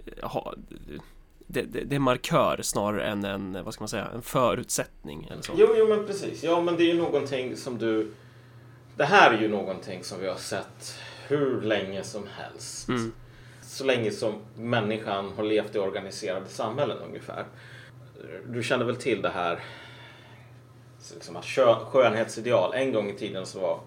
[0.06, 0.54] eh, ha
[1.48, 5.42] det, det, det är markör snarare än en, vad ska man säga, en förutsättning eller
[5.42, 5.54] så.
[5.56, 6.44] Jo, jo men precis.
[6.44, 8.12] Ja, men det är ju någonting som du...
[8.98, 12.90] Det här är ju någonting som vi har sett hur länge som helst.
[12.90, 13.14] Mm.
[13.62, 17.46] Så länge som människan har levt i organiserade samhällen ungefär.
[18.48, 19.60] Du känner väl till det här
[21.14, 22.74] liksom att skö- skönhetsideal.
[22.74, 23.80] En gång i tiden så var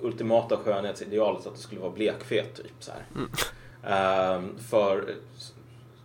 [0.00, 3.04] ultimata skönhetsidealet att du skulle vara blekfet typ så här.
[3.84, 5.14] Ehm, för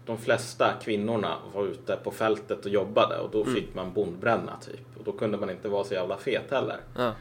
[0.05, 4.97] de flesta kvinnorna var ute på fältet och jobbade och då fick man bondbränna typ.
[4.97, 6.77] Och då kunde man inte vara så jävla fet heller.
[6.97, 7.11] Ja.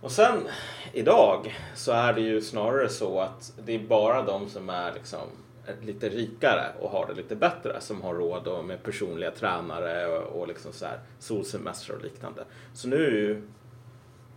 [0.00, 0.38] Och sen
[0.92, 5.20] idag så är det ju snarare så att det är bara de som är liksom
[5.80, 10.48] lite rikare och har det lite bättre som har råd med personliga tränare och, och
[10.48, 12.44] liksom så här solsemester och liknande.
[12.74, 13.42] Så nu är ju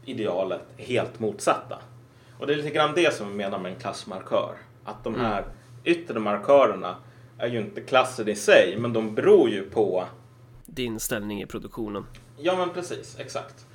[0.05, 1.77] idealet helt motsatta.
[2.39, 4.55] Och det är lite grann det som vi menar med en klassmarkör.
[4.83, 5.45] Att de här
[5.83, 6.95] yttre markörerna
[7.37, 10.05] är ju inte klassen i sig, men de beror ju på
[10.65, 12.05] Din ställning i produktionen.
[12.37, 13.65] Ja men precis, exakt.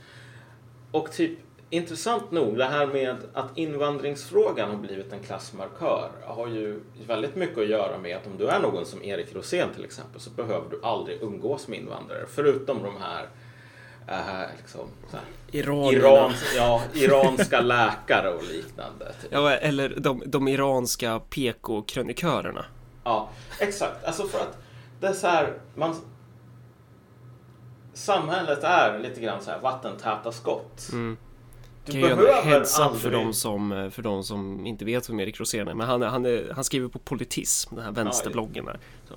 [0.90, 1.38] Och typ
[1.70, 7.58] intressant nog det här med att invandringsfrågan har blivit en klassmarkör har ju väldigt mycket
[7.58, 10.70] att göra med att om du är någon som Erik Rosén till exempel så behöver
[10.70, 13.28] du aldrig umgås med invandrare förutom de här,
[14.08, 14.88] eh, liksom.
[15.52, 19.12] Irans, ja, iranska läkare och liknande.
[19.22, 19.32] Typ.
[19.32, 22.64] Ja, eller de, de iranska PK-krönikörerna.
[23.04, 23.28] Ja,
[23.60, 24.04] exakt.
[24.04, 24.58] Alltså för att
[25.00, 25.96] det är så här, man...
[27.92, 30.88] Samhället är lite grann så här vattentäta skott.
[30.92, 31.16] Mm.
[31.84, 35.40] Du kan behöver heads up för de, som, för de som inte vet vem Erik
[35.40, 35.74] Rosén är.
[35.74, 38.78] Men han, han, är, han skriver på Politism, den här vänsterbloggen där.
[39.08, 39.14] Så.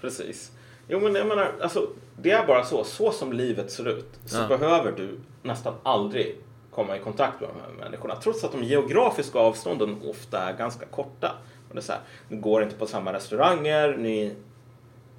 [0.00, 0.52] Precis.
[0.88, 1.88] Jo men jag menar, alltså,
[2.22, 2.84] det är bara så.
[2.84, 4.48] Så som livet ser ut så Ja.
[4.48, 6.36] behöver du nästan aldrig
[6.70, 8.16] komma i kontakt med de här människorna.
[8.16, 11.32] Trots att de geografiska avstånden ofta är ganska korta.
[11.74, 14.34] Och det är så här, ni går inte på samma restauranger, ni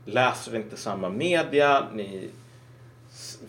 [0.05, 2.29] läser inte samma media, ni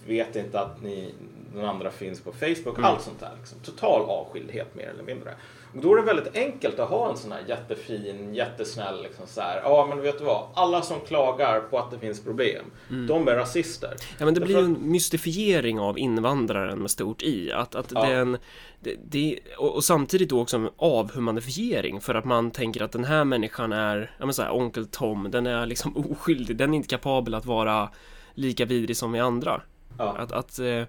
[0.07, 1.15] vet inte att ni,
[1.55, 2.79] den andra finns på Facebook.
[2.79, 2.85] Mm.
[2.85, 3.33] Allt sånt där.
[3.39, 3.59] Liksom.
[3.59, 5.35] Total avskildhet mer eller mindre.
[5.83, 9.61] Då är det väldigt enkelt att ha en sån här jättefin, jättesnäll, liksom så här.
[9.65, 10.47] Ja, men vet du vad?
[10.55, 13.07] Alla som klagar på att det finns problem, Mm.
[13.07, 13.95] de är rasister.
[14.19, 17.53] Ja men det blir ju Därför en mystifiering av invandraren med stort i.
[17.53, 18.09] Att, att Ja.
[18.09, 18.39] den,
[18.81, 23.05] det, det, och, och samtidigt då också en avhumanifiering för att man tänker att den
[23.05, 26.77] här människan är, ja men så här, onkel Tom, den är liksom oskyldig, den är
[26.77, 27.89] inte kapabel att vara
[28.35, 29.61] lika vidrig som vi andra.
[29.99, 30.17] Ja.
[30.19, 30.83] Att, att, eh,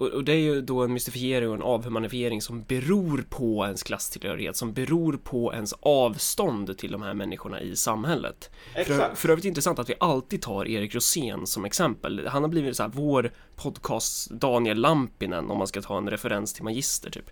[0.00, 3.82] och, och det är ju då en mystifiering och en avhumanifiering som beror på ens
[3.82, 8.50] klasstillhörighet, som beror på ens avstånd till de här människorna i samhället.
[8.72, 9.18] För, Exakt.
[9.18, 12.26] för övrigt intressant att vi alltid tar Erik Rosén som exempel.
[12.28, 16.52] Han har blivit så här vår podcast Daniel Lampinen om man ska ta en referens
[16.52, 17.30] till Magister typ.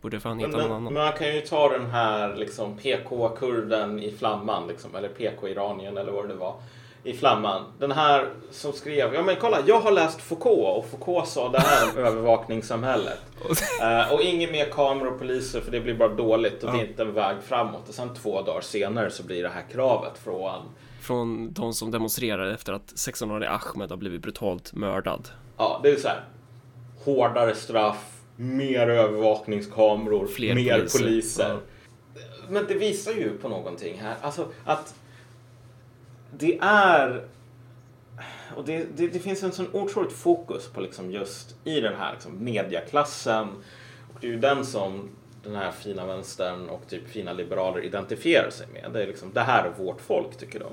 [0.00, 0.92] Borde fan Men, heta någon men, annan.
[0.92, 6.12] men man kan ju ta den här liksom PK-kurden i Flamman, liksom, eller PK-iranien eller
[6.12, 6.54] vad det nu var,
[7.04, 7.64] i Flamman.
[7.78, 11.60] Den här som skrev, ja men kolla, jag har läst Foucault och Foucault sa det
[11.60, 13.18] här om övervakningssamhället.
[13.82, 16.86] Eh, och inget mer kameror och poliser för det blir bara dåligt och det är
[16.88, 17.88] inte en väg framåt.
[17.88, 20.60] Och sen två dagar senare så blir det här kravet från
[21.02, 25.28] Från de som demonstrerar efter att 16-årige Ahmed har blivit brutalt mördad.
[25.56, 26.24] Ja, det är så här.
[27.04, 28.04] Hårdare straff,
[28.36, 30.98] mer övervakningskameror, Fler mer poliser.
[30.98, 31.56] poliser.
[32.48, 34.14] Men det visar ju på någonting här.
[34.20, 34.94] Alltså att
[36.30, 37.24] det är...
[38.56, 42.12] Och det, det, det finns en sån otroligt fokus på liksom just i den här
[42.12, 43.48] liksom mediaklassen.
[44.14, 45.10] Och det är ju den som
[45.42, 48.90] den här fina vänstern och typ fina liberaler identifierar sig med.
[48.92, 50.72] Det är liksom, det här är vårt folk, tycker de.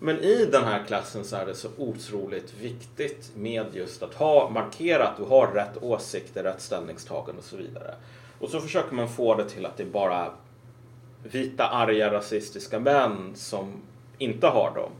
[0.00, 4.50] Men i den här klassen så är det så otroligt viktigt med just att ha
[4.50, 7.94] markera att du har rätt åsikter, rätt ställningstagande och så vidare.
[8.38, 10.30] Och så försöker man få det till att det är bara
[11.22, 13.72] vita, arga, rasistiska män som
[14.18, 14.90] inte har dem.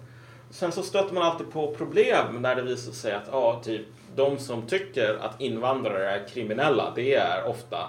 [0.50, 4.38] Sen så stöter man alltid på problem när det visar sig att ja, typ, de
[4.38, 7.88] som tycker att invandrare är kriminella, det är ofta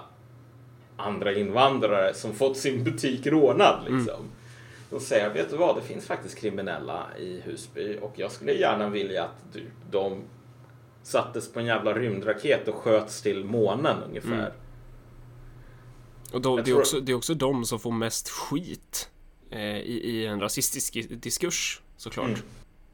[0.96, 3.84] andra invandrare som fått sin butik rånad.
[3.88, 4.24] Liksom.
[4.90, 8.88] De säger, vet du vad, det finns faktiskt kriminella i Husby och jag skulle gärna
[8.88, 10.22] vilja att du, de
[11.02, 14.32] sattes på en jävla rymdraket och sköts till månen ungefär.
[14.32, 14.52] Mm.
[16.32, 19.10] Och då, det, är också, det är också de som får mest skit
[19.52, 22.26] i, i en rasistisk diskurs såklart.
[22.28, 22.40] Mm.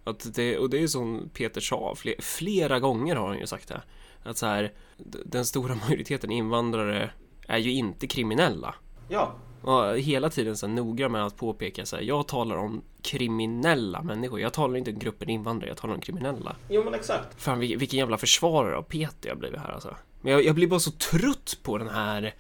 [0.04, 3.68] Att det, och det är som Peter sa, fler, flera gånger har han ju sagt
[3.68, 3.82] det.
[4.22, 4.72] Att så här,
[5.24, 7.10] den stora majoriteten invandrare
[7.48, 8.74] är ju inte kriminella.
[9.08, 12.82] Ja, Och hela tiden så här, noga med att påpeka så här, jag talar om
[13.02, 14.40] kriminella människor.
[14.40, 16.56] Jag talar inte om gruppen invandrare, jag talar om kriminella.
[16.68, 17.42] jo men exakt.
[17.42, 19.96] Fan vil- vilken jävla försvarare av Peter jag blivit här alltså.
[20.20, 22.34] Men jag, jag blir bara så trött på den här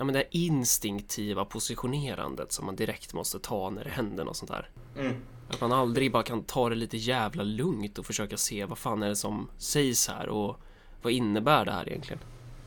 [0.00, 4.36] Ja men det här instinktiva positionerandet som man direkt måste ta när det händer något
[4.36, 4.68] sånt här.
[4.98, 5.16] Mm.
[5.48, 9.02] Att man aldrig bara kan ta det lite jävla lugnt och försöka se vad fan
[9.02, 10.60] är det som sägs här och
[11.02, 12.20] vad innebär det här egentligen?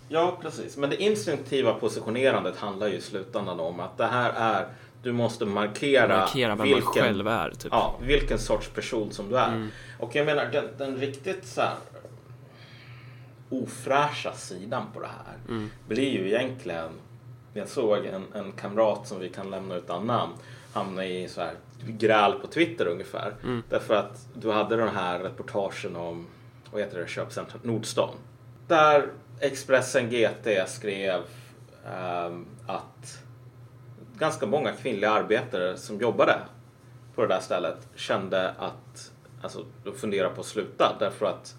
[0.10, 0.78] Ja, precis.
[0.78, 4.68] Men det instinktiva positionerandet handlar ju i slutändan om att det här är,
[5.04, 7.72] du måste markera, Markera vem man själv är typ.
[7.72, 9.68] Ja, vilken sorts person som du är.
[10.00, 11.76] Och jag menar den, den riktigt så här
[13.50, 16.90] ofräscha sidan på det här blir ju egentligen
[17.54, 20.34] jag såg en, en kamrat som vi kan lämna utan namn
[20.74, 21.54] hamna i så här
[21.88, 23.34] gräl på Twitter ungefär.
[23.70, 26.28] Därför att du hade den här reportagen om,
[26.72, 28.10] vad heter det, köpcentret Nordstan.
[28.68, 29.08] Där
[29.40, 31.22] Expressen GT skrev
[31.86, 33.24] ehm, att
[34.18, 36.40] ganska många kvinnliga arbetare som jobbade
[37.16, 39.12] på det där stället kände att,
[39.42, 41.56] alltså, de funderade på att sluta därför att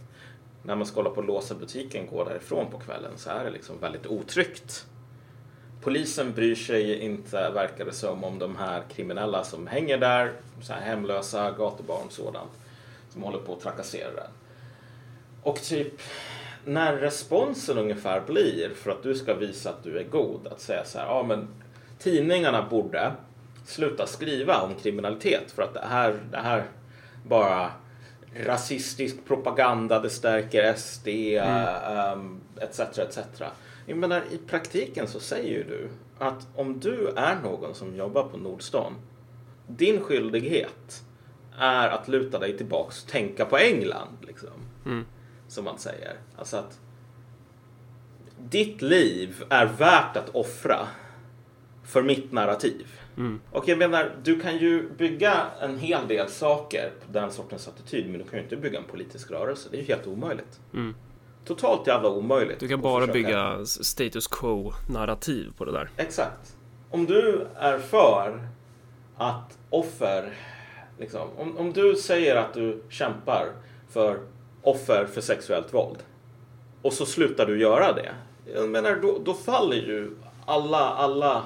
[0.63, 3.51] när man ska hålla på att låsa butiken gå därifrån på kvällen så är det
[3.51, 4.87] liksom väldigt otryggt.
[5.85, 10.73] Polisen bryr sig inte, verkar det som, om de här kriminella som hänger där, så
[10.73, 12.51] här hemlösa, gatubarn sådant,
[13.11, 14.31] som håller på att trakassera den.
[15.43, 16.01] Och typ
[16.65, 20.85] när responsen ungefär blir för att du ska visa att du är god, att säga
[20.85, 21.49] så här, ja men
[21.99, 23.13] tidningarna borde
[23.67, 26.65] sluta skriva om kriminalitet för att det här, det här
[27.27, 27.71] bara
[28.37, 31.09] rasistisk propaganda, det stärker SD,
[32.15, 32.81] um, etc.
[32.81, 33.19] etc.
[33.87, 38.23] Jag menar, i praktiken så säger ju du att om du är någon som jobbar
[38.23, 38.95] på Nordstan,
[39.67, 41.05] din skyldighet
[41.59, 44.49] är att luta dig tillbaks och tänka på England, liksom.
[44.87, 45.05] Mm.
[45.49, 46.17] Som man säger.
[46.37, 46.81] Alltså att
[48.39, 50.89] ditt liv är värt att offra
[51.85, 52.87] för mitt narrativ.
[53.17, 53.41] Mm.
[53.51, 58.11] Och jag menar, du kan ju bygga en hel del saker på den sortens attityd,
[58.11, 59.69] men du kan ju inte bygga en politisk rörelse.
[59.71, 60.61] Det är ju helt omöjligt.
[60.73, 60.95] Mm.
[61.45, 62.61] Totalt jävla omöjligt.
[62.61, 65.91] Du kan bara bygga status quo-narrativ på det där.
[65.97, 66.57] Exakt.
[66.91, 68.49] Om du är för
[69.17, 70.33] att offer,
[70.99, 73.47] liksom, om, om du säger att du kämpar
[73.89, 74.21] för
[74.63, 75.99] offer för sexuellt våld.
[76.83, 78.15] Och så slutar du göra det.
[78.55, 80.17] Jag menar, då, då faller ju
[80.47, 81.43] alla, alla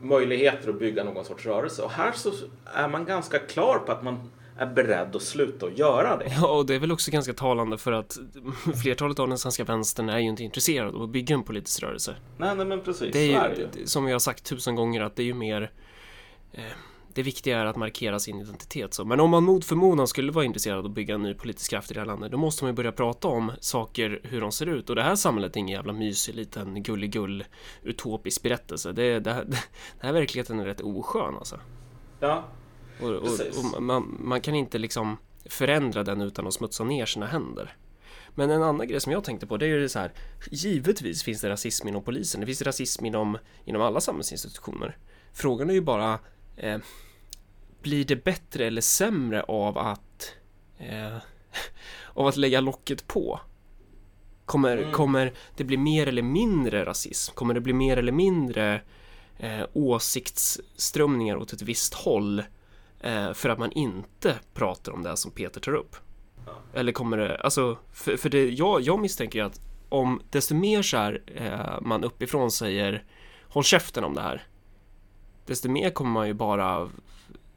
[0.00, 1.82] möjligheter att bygga någon sorts rörelse.
[1.82, 2.32] Och här så
[2.64, 6.32] är man ganska klar på att man är beredd att sluta att göra det.
[6.40, 8.18] Ja, och det är väl också ganska talande för att
[8.82, 12.16] flertalet av den svenska vänstern är ju inte intresserad av att bygga en politisk rörelse.
[12.38, 13.12] Nej, nej men precis.
[13.12, 15.34] Det är så ju, det- som jag har sagt tusen gånger, att det är ju
[15.34, 15.72] mer
[16.52, 16.62] eh,
[17.14, 19.04] det viktiga är att markera sin identitet så.
[19.04, 21.90] Men om man mot förmodan skulle vara intresserad av att bygga en ny politisk kraft
[21.90, 24.66] i det här landet, då måste man ju börja prata om saker, hur de ser
[24.66, 24.90] ut.
[24.90, 27.44] Och det här samhället är ingen jävla mysig liten gulligull
[27.82, 28.92] utopisk berättelse.
[28.92, 29.56] Det, det, här- den
[30.00, 31.60] här verkligheten är rätt oskön alltså.
[32.20, 32.44] Ja,
[33.00, 37.26] Och, och, och man, man kan inte liksom förändra den utan att smutsa ner sina
[37.26, 37.76] händer.
[38.34, 40.12] Men en annan grej som jag tänkte på det är ju så här
[40.50, 44.96] Givetvis finns det rasism inom polisen, det finns rasism inom, inom alla samhällsinstitutioner.
[45.32, 46.18] Frågan är ju bara
[46.56, 46.78] eh,
[47.82, 50.32] Blir det bättre eller sämre av att
[50.78, 51.16] eh,
[52.14, 53.40] Av att lägga locket på?
[54.44, 54.92] Kommer, Mm.
[54.92, 57.34] kommer det bli mer eller mindre rasism?
[57.34, 58.80] Kommer det bli mer eller mindre
[59.38, 62.42] eh, åsiktsströmningar åt ett visst håll
[63.34, 65.96] för att man inte pratar om det som Peter tar upp?
[66.74, 70.82] Eller kommer det, alltså, för, för det, jag, jag misstänker ju att om desto mer
[70.82, 73.04] så här eh, man uppifrån säger
[73.48, 74.46] håll käften om det här,
[75.46, 76.88] desto mer kommer man ju bara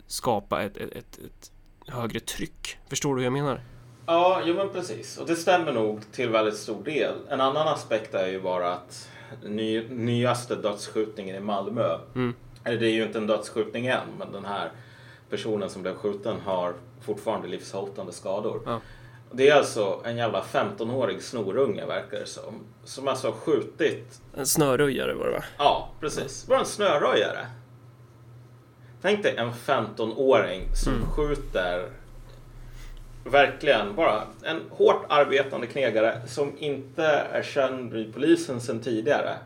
[0.08, 1.52] skapa ett, ett, ett, ett
[1.88, 2.78] högre tryck.
[2.90, 3.62] Förstår du hur jag menar?
[4.06, 5.18] Ja, jo men precis.
[5.18, 7.16] Och det stämmer nog till väldigt stor del.
[7.30, 9.10] En annan aspekt är ju bara att
[9.44, 11.98] ny, nyaste dödsskjutningen i Malmö.
[12.16, 12.36] Mm.
[12.64, 14.72] Eller det är ju inte en dödsskjutning än, men den här
[15.30, 18.62] personen som blev skjuten har fortfarande livshotande skador.
[18.66, 18.80] Ja.
[19.32, 22.54] Det är alltså en jävla 15-årig snorunge verkar det som.
[22.84, 25.44] Som alltså har skjutit En snöröjare var det va?
[25.58, 26.48] Ja, precis.
[26.48, 27.48] Bara en snöröjare.
[29.02, 31.06] Tänk dig en 15-åring som Mm.
[31.12, 31.90] skjuter
[33.24, 39.38] verkligen bara en hårt arbetande knegare som inte är känd i polisen sedan tidigare.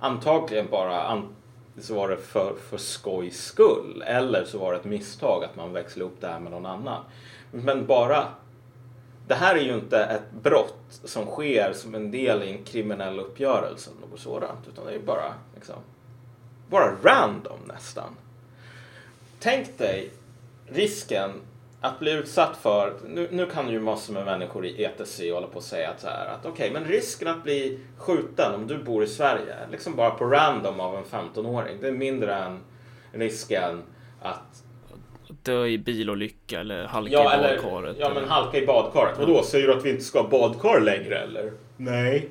[0.00, 1.34] Antagligen bara an-
[1.80, 5.72] så var det för, för skojs skull eller så var det ett misstag att man
[5.72, 7.04] växlade upp det här med någon annan.
[7.50, 8.28] Men bara
[9.26, 13.20] det här är ju inte ett brott som sker som en del i en kriminell
[13.20, 14.68] uppgörelse eller något sådant.
[14.68, 15.76] Utan det är ju bara, liksom,
[16.70, 18.16] bara random nästan.
[19.40, 20.10] Tänk dig
[20.66, 21.30] risken
[21.82, 25.56] att bli utsatt för, nu, nu kan ju massor med människor i ETC hålla på
[25.56, 29.04] och säga att så här att okej, men risken att bli skjuten om du bor
[29.04, 32.58] i Sverige, liksom bara på random av en 15-åring, det är mindre än
[33.12, 33.82] risken
[34.22, 34.62] att
[35.42, 37.96] Dö i bilolycka eller halka Ja, i eller, badkaret.
[38.00, 39.18] ja men eller- halka i badkaret.
[39.18, 41.52] Vadå, säger du att vi inte ska ha badkar längre eller?
[41.76, 42.28] Nej.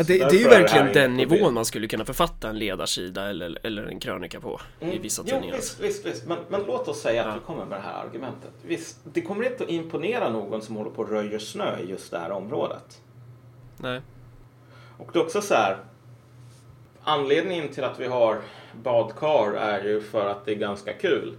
[0.00, 1.38] Ja, det, det är ju är verkligen här den inget problem.
[1.40, 5.30] nivån man skulle kunna författa en ledarsida eller, eller en krönika på i vissa Mm.
[5.30, 5.56] Jo, tidningar.
[5.56, 6.26] visst, visst, visst.
[6.26, 7.34] Men, men låt oss säga att Ja.
[7.34, 8.50] du kommer med det här argumentet.
[8.66, 12.10] Visst, det kommer inte att imponera någon som håller på och röjer snö i just
[12.10, 13.00] det här området.
[13.76, 14.00] Nej.
[14.98, 15.76] Och det är också så här.
[17.02, 18.40] Anledningen till att vi har
[18.82, 21.34] badkar är ju för att det är ganska kul.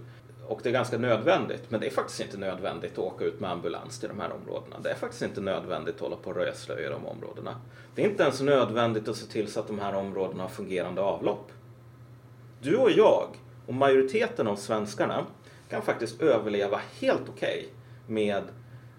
[0.46, 1.62] Och det är ganska nödvändigt.
[1.68, 4.76] Men det är faktiskt inte nödvändigt att åka ut med ambulans till de här områdena.
[4.82, 6.52] Det är faktiskt inte nödvändigt att hålla på och röja
[6.86, 7.56] i de områdena.
[7.94, 11.00] Det är inte ens nödvändigt att se till så att de här områdena har fungerande
[11.00, 11.52] avlopp.
[12.60, 13.28] Du och jag
[13.66, 15.26] och majoriteten av svenskarna
[15.68, 17.68] kan faktiskt överleva helt okej
[18.06, 18.42] med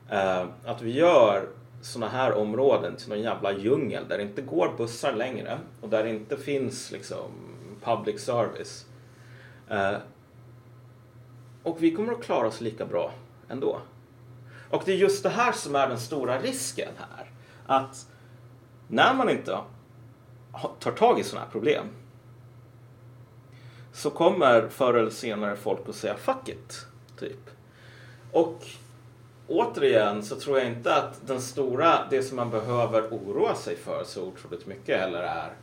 [0.09, 1.47] eh, att vi gör
[1.81, 6.03] sådana här områden till någon jävla djungel där det inte går bussar längre och där
[6.03, 7.31] det inte finns liksom
[7.83, 8.85] public service.
[9.69, 9.95] Eh,
[11.63, 13.11] och vi kommer att klara oss lika bra
[13.49, 13.79] ändå.
[14.69, 17.31] Och det är just det här som är den stora risken här.
[17.65, 18.07] Att
[18.87, 19.57] när man inte
[20.79, 21.85] tar tag i sådana här problem
[23.93, 26.85] så kommer förr eller senare folk att säga fuck it,
[27.19, 27.49] typ.
[28.31, 28.65] Och
[29.47, 34.03] återigen så tror jag inte att den stora, det som man behöver oroa sig för
[34.03, 35.53] så otroligt mycket heller är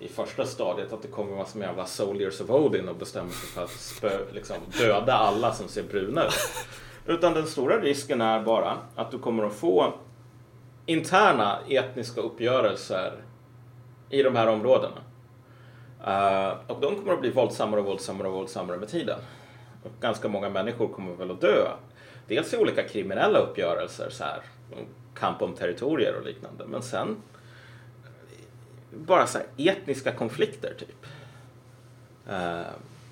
[0.00, 3.48] i första stadiet att det kommer massor med jävla soldiers of Odin och bestämmer sig
[3.48, 6.66] för att spö, liksom, döda alla som ser bruna ut.
[7.06, 9.94] Utan den stora risken är bara att du kommer att få
[10.86, 13.12] interna etniska uppgörelser
[14.10, 15.00] i de här områdena.
[16.06, 19.18] Uh, och de kommer att bli våldsammare och våldsammare och våldsammare med tiden.
[19.84, 21.68] Och ganska många människor kommer väl att dö.
[22.28, 24.40] Dels i olika kriminella uppgörelser, så här,
[25.14, 26.64] kamp om territorier och liknande.
[26.66, 27.16] Men sen
[28.90, 31.06] bara så här, etniska konflikter typ.
[32.28, 32.62] Uh,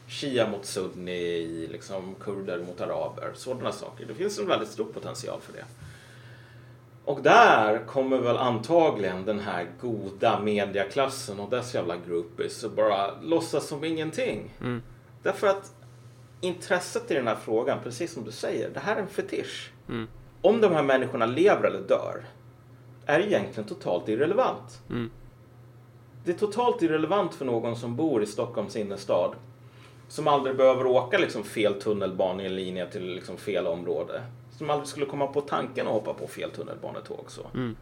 [0.08, 4.06] Shia mot sunni, liksom kurder mot araber, sådana saker.
[4.06, 5.64] Det finns en väldigt stor potential för det.
[7.04, 13.20] Och där kommer väl antagligen den här goda mediaklassen och dess jävla groupies att bara
[13.20, 14.54] låtsas som ingenting.
[14.60, 14.82] Mm.
[15.22, 15.74] Därför att
[16.40, 19.72] intresset i den här frågan, precis som du säger, det här är en fetisch.
[19.88, 20.08] Mm.
[20.42, 22.24] om de här människorna lever eller dör
[23.06, 24.80] är egentligen totalt irrelevant.
[24.90, 25.10] Mm.
[26.28, 29.34] Det är totalt irrelevant för någon som bor i Stockholms innerstad
[30.08, 34.22] som aldrig behöver åka liksom fel tunnelbanelinje till liksom fel område.
[34.50, 37.24] Som aldrig skulle komma på tanken att hoppa på fel tunnelbanetåg.
[37.28, 37.42] Så.
[37.54, 37.76] Mm.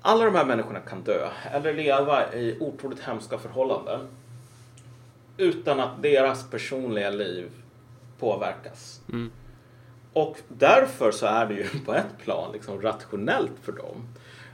[0.00, 4.00] Alla de här människorna kan dö eller leva i otroligt hemska förhållanden
[5.36, 7.50] utan att deras personliga liv
[8.18, 9.00] påverkas.
[9.12, 9.30] Mm.
[10.12, 14.08] Och därför så är det ju på ett plan liksom rationellt för dem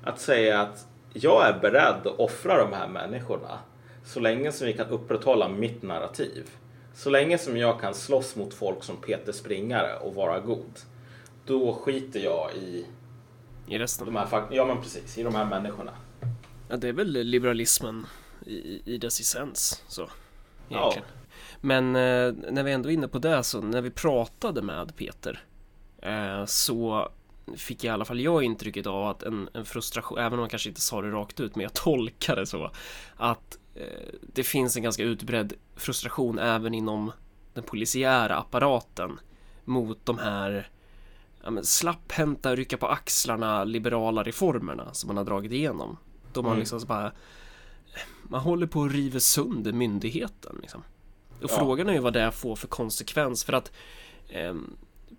[0.05, 3.59] att säga att jag är beredd att offra de här människorna
[4.05, 6.51] så länge som vi kan upprätthålla mitt narrativ.
[6.95, 10.79] Så länge som jag kan slåss mot folk som Peter Springare och vara god.
[11.47, 12.87] Då skiter jag i
[13.67, 14.07] I resten.
[14.07, 15.93] de här, ja, men precis, i de här människorna.
[16.69, 18.07] Ja, det är väl liberalismen
[18.47, 19.83] i, i dess essens.
[19.89, 20.09] Så,
[20.69, 20.79] Ja.
[20.81, 21.09] egentligen.
[21.61, 25.45] Men eh, när vi ändå är inne på det så när vi pratade med Peter
[26.03, 27.09] eh, så
[27.57, 30.68] fick i alla fall jag intrycket av att en, en frustration, även om han kanske
[30.68, 32.70] inte sa det rakt ut, men jag tolkar det så
[33.16, 37.12] att eh, det finns en ganska utbredd frustration även inom
[37.55, 39.20] den polisiära apparaten
[39.64, 40.68] mot de här
[41.45, 45.97] ja, men slapphänta, rycka på axlarna, liberala reformerna som man har dragit igenom.
[46.32, 46.61] Då man Mm.
[46.61, 47.12] liksom så bara
[48.22, 50.82] man håller på att riva sönder myndigheten liksom.
[51.43, 51.59] Och Ja.
[51.59, 53.72] frågan är ju vad det får för konsekvens för att
[54.28, 54.76] ehm,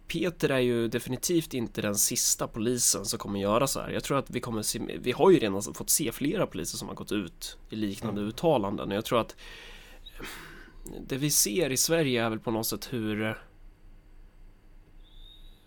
[0.07, 3.89] Peter är ju definitivt inte den sista polisen som kommer göra så här.
[3.89, 6.87] Jag tror att vi kommer se, vi har ju redan fått se flera poliser som
[6.87, 9.35] har gått ut i liknande uttalanden och jag tror att
[11.07, 13.37] det vi ser i Sverige är väl på något sätt hur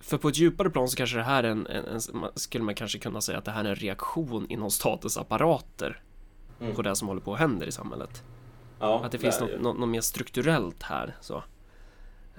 [0.01, 2.01] för på ett djupare plan så kanske det här är en, en, en
[2.35, 6.03] skulle man kanske kunna säga att det här är en reaktion inom statens apparater
[6.61, 6.75] Mm.
[6.77, 8.23] på det som håller på att hända i samhället.
[8.81, 11.17] Ja, Att det finns något, något, något mer strukturellt här.
[11.21, 11.45] Så.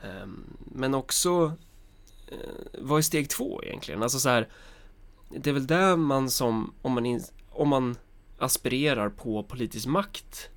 [0.04, 1.52] Ehm, men också
[2.28, 2.38] Eh,
[2.82, 4.04] vad är steg två egentligen?
[4.04, 4.50] Alltså så här,
[5.30, 7.98] det är väl där man som, om man, in, om man
[8.38, 10.50] aspirerar på politisk makt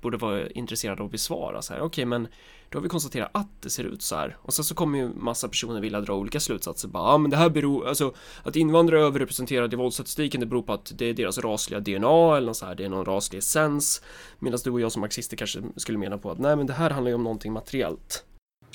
[0.00, 1.80] borde vara intresserad av att besvara så här.
[1.80, 2.28] Okej, men
[2.70, 5.08] då har vi konstaterat att det ser ut så här och sen så kommer ju
[5.14, 6.88] massa personer vilja dra olika slutsatser.
[6.88, 10.62] Bara, ja, men det här beror, alltså att invandrare är överrepresenterade i våldsstatistiken, det beror
[10.62, 12.74] på att det är deras rasliga DNA eller något så här.
[12.74, 14.02] Det är någon raslig essens.
[14.38, 16.90] Medan du och jag som marxister kanske skulle mena på att nej, men det här
[16.90, 18.24] handlar ju om någonting materiellt.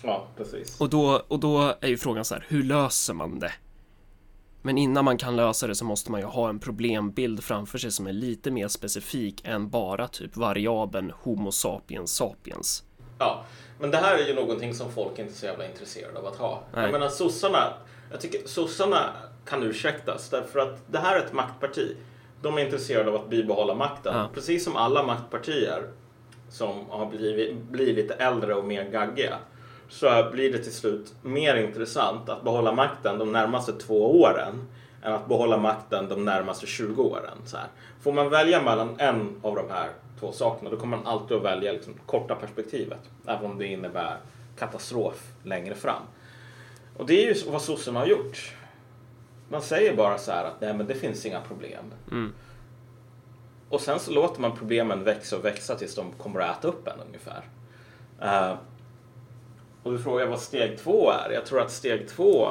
[0.02, 0.82] Ja, precis.
[0.82, 3.52] Och då, och då är ju frågan så här, hur löser man det?
[4.66, 7.92] Men innan man kan lösa det så måste man ju ha en problembild framför sig
[7.92, 12.84] som är lite mer specifik än bara typ variabeln Homo sapiens sapiens.
[13.20, 13.46] Ja,
[13.80, 16.36] men det här är ju någonting som folk inte är så jävla intresserade av att
[16.36, 16.64] ha.
[16.74, 16.84] Nej.
[16.84, 17.74] Jag menar sossarna,
[18.12, 19.14] jag tycker sossarna
[19.46, 21.96] kan ursäktas därför att det här är ett maktparti.
[22.42, 24.16] De är intresserade av att bibehålla makten.
[24.16, 24.30] Ja.
[24.34, 25.88] Precis som alla maktpartier
[26.50, 29.38] som har blivit, blivit äldre och mer gaggiga
[29.90, 34.68] så blir det till slut mer intressant att behålla makten de närmaste två åren
[35.04, 37.38] än att behålla makten de närmaste 20 åren.
[37.46, 37.68] Så här.
[38.02, 41.44] Får man välja mellan en av de här två sakerna då kommer man alltid att
[41.44, 43.00] välja liksom, korta perspektivet.
[43.28, 44.18] Även om det innebär
[44.58, 46.02] katastrof längre fram.
[46.98, 48.54] Och det är ju vad sossarna har gjort.
[49.50, 51.86] Man säger bara så här att nej men det finns inga problem.
[52.12, 52.34] Mm.
[53.70, 56.88] Och sen så låter man problemen växa och växa tills de kommer att äta upp
[56.88, 57.44] en ungefär.
[58.22, 58.56] Eh,
[59.84, 61.32] och du frågar vad steg två är.
[61.34, 62.48] Jag tror att steg två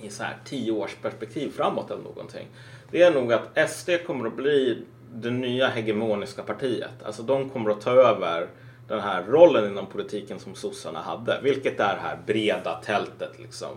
[0.00, 2.48] i så här tio års perspektiv framåt eller någonting.
[2.90, 4.82] Det är nog att SD kommer att bli
[5.14, 7.02] det nya hegemoniska partiet.
[7.04, 8.48] Alltså de kommer att ta över
[8.88, 11.40] den här rollen inom politiken som sossarna hade.
[11.42, 13.76] Vilket är det här breda tältet liksom.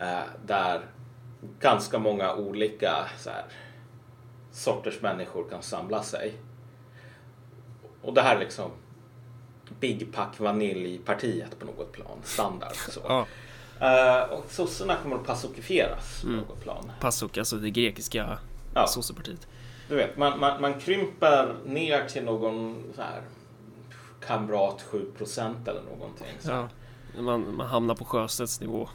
[0.00, 0.80] Eh, där
[1.60, 3.44] ganska många olika så här,
[4.52, 6.32] sorters människor kan samla sig.
[8.02, 8.70] Och det här liksom
[9.80, 12.76] Big Pack Vanilj-partiet på något plan, standard.
[12.90, 13.00] Så.
[13.08, 13.26] Ja,
[13.80, 16.92] Eh, och sossarna kommer att passokifieras på något plan.
[17.00, 18.38] PASOK, alltså det grekiska
[18.74, 18.86] Ja.
[18.86, 19.46] sossepartiet.
[19.88, 23.22] Du vet, man, man, man krymper ner till någon så här
[24.26, 26.26] kamrat 7% eller någonting.
[26.40, 26.50] Så.
[26.50, 26.68] Ja,
[27.22, 28.88] man, man hamnar på Sjöstedts nivå.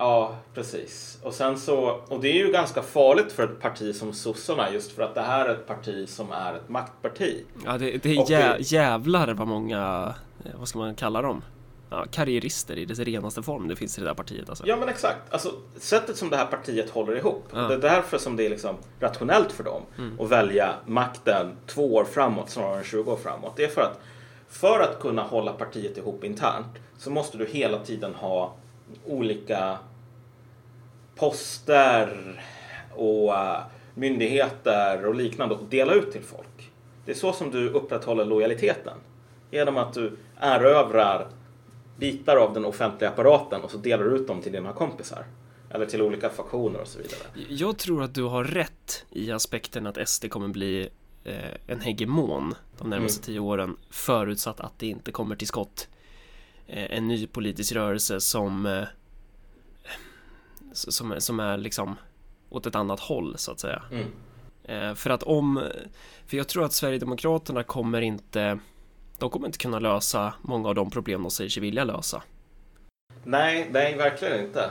[0.00, 1.18] Ja, precis.
[1.22, 4.92] Och sen så, och det är ju ganska farligt för ett parti som sossarna just
[4.92, 7.44] för att det här är ett parti som är ett maktparti.
[7.66, 11.42] Ja, det, det är jä, det- jävlar vad många, eh, vad ska man kalla dem?
[11.90, 14.64] Ja, karriärister i dess renaste form det finns i det där partiet alltså.
[14.66, 15.18] Ja men exakt.
[15.30, 17.44] Alltså, sättet som det här partiet håller ihop.
[17.52, 17.58] Ja.
[17.60, 19.82] Det är därför som det är liksom rationellt för dem
[20.20, 23.52] att välja makten två år framåt snarare än 20 år framåt.
[23.56, 24.00] Det är för att
[24.48, 26.66] för att kunna hålla partiet ihop internt
[26.98, 28.54] så måste du hela tiden ha
[29.06, 29.78] olika
[31.16, 32.40] poster
[32.94, 33.58] och eh,
[33.94, 36.70] myndigheter och liknande att dela ut till folk.
[37.04, 38.98] Det är så som du upprätthåller lojaliteten.
[39.50, 41.28] Genom att du erövrar
[41.98, 45.24] bitar av den offentliga apparaten och så delar du ut dem till dina kompisar.
[45.70, 47.20] Eller till olika faktioner och så vidare.
[47.48, 50.88] Jag tror att du har rätt i aspekten att SD kommer bli
[51.24, 51.34] eh,
[51.66, 53.24] en hegemon de närmaste Mm.
[53.26, 55.88] tio åren förutsatt att det inte kommer till skott
[56.72, 58.84] en ny politisk rörelse som eh,
[60.72, 61.96] som, som är liksom
[62.48, 63.82] åt ett annat håll så att säga.
[63.90, 64.06] Mm.
[64.64, 65.62] Eh, för att om,
[66.26, 68.58] för jag tror att Sverigedemokraterna kommer inte,
[69.18, 72.22] de kommer inte kunna lösa många av de problem de säger sig vilja lösa.
[73.24, 74.70] Nej, nej, verkligen inte.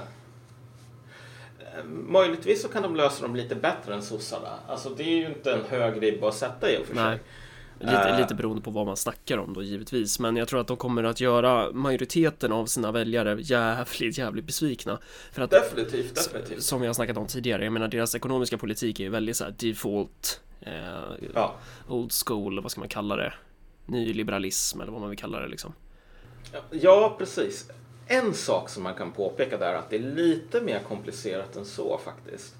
[1.60, 4.60] Eh, Möjligtvis så kan de lösa dem lite bättre än sossarna.
[4.68, 7.04] Alltså det är ju inte en hög ribba att sätta i och för sig.
[7.04, 7.20] Nej.
[7.80, 8.20] Lite, Eh.
[8.20, 11.04] lite beroende på vad man snackar om då givetvis Men jag tror att de kommer
[11.04, 15.00] att göra majoriteten av sina väljare jävligt jävligt besvikna
[15.32, 16.64] För att Definitivt, definitivt.
[16.64, 19.46] Som vi har snackat om tidigare Jag menar deras ekonomiska politik är ju väldigt så
[19.58, 20.72] default eh,
[21.34, 21.56] Ja.
[21.88, 23.34] Old school, vad ska man kalla det?
[23.86, 25.74] Nyliberalism eller vad man vill kalla det liksom
[26.72, 27.70] ja, precis.
[28.08, 31.66] En sak som man kan påpeka där är att det är lite mer komplicerat än
[31.66, 32.56] så faktiskt.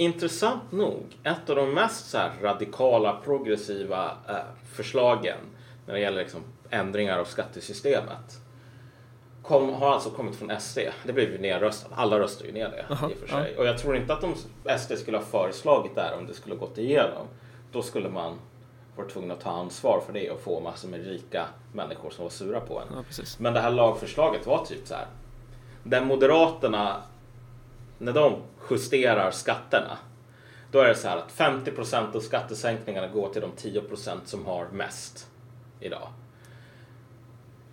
[0.00, 4.36] Intressant nog, ett av de mest så radikala progressiva eh,
[4.72, 5.38] förslagen
[5.86, 6.40] när det gäller liksom,
[6.70, 8.40] ändringar av skattesystemet
[9.48, 10.78] kom, har alltså kommit från SD.
[11.04, 11.92] Det blev ju nedröstat.
[11.94, 13.56] Alla röstar ju ner det Aha, i och för sig.
[13.56, 14.34] Och jag tror inte att de,
[14.78, 17.26] SD skulle ha föreslagit det här om det skulle gått igenom.
[17.72, 18.38] Då skulle man
[18.96, 22.30] vara tvungen att ta ansvar för det och få massor med rika människor som var
[22.30, 22.86] sura på en.
[23.18, 25.06] Ja Men det här lagförslaget var typ så här.
[25.82, 27.02] Där Moderaterna,
[27.98, 29.98] när de justerar skatterna,
[30.70, 34.68] då är det så här att 50% av skattesänkningarna går till de 10% som har
[34.72, 35.30] mest
[35.80, 36.08] idag.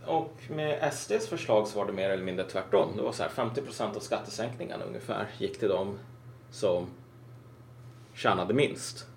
[0.06, 2.90] Och med SDs förslag så var det mer eller mindre tvärtom.
[2.96, 5.98] Det var så här 50% av skattesänkningarna ungefär gick till de
[6.52, 6.88] som
[8.14, 9.08] tjänade minst.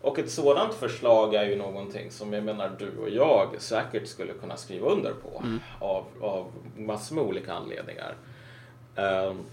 [0.00, 4.32] Och ett sådant förslag är ju någonting som jag menar du och jag säkert skulle
[4.32, 5.42] kunna skriva under på
[5.80, 8.14] av, av massor med olika anledningar.
[8.96, 9.44] Ehm,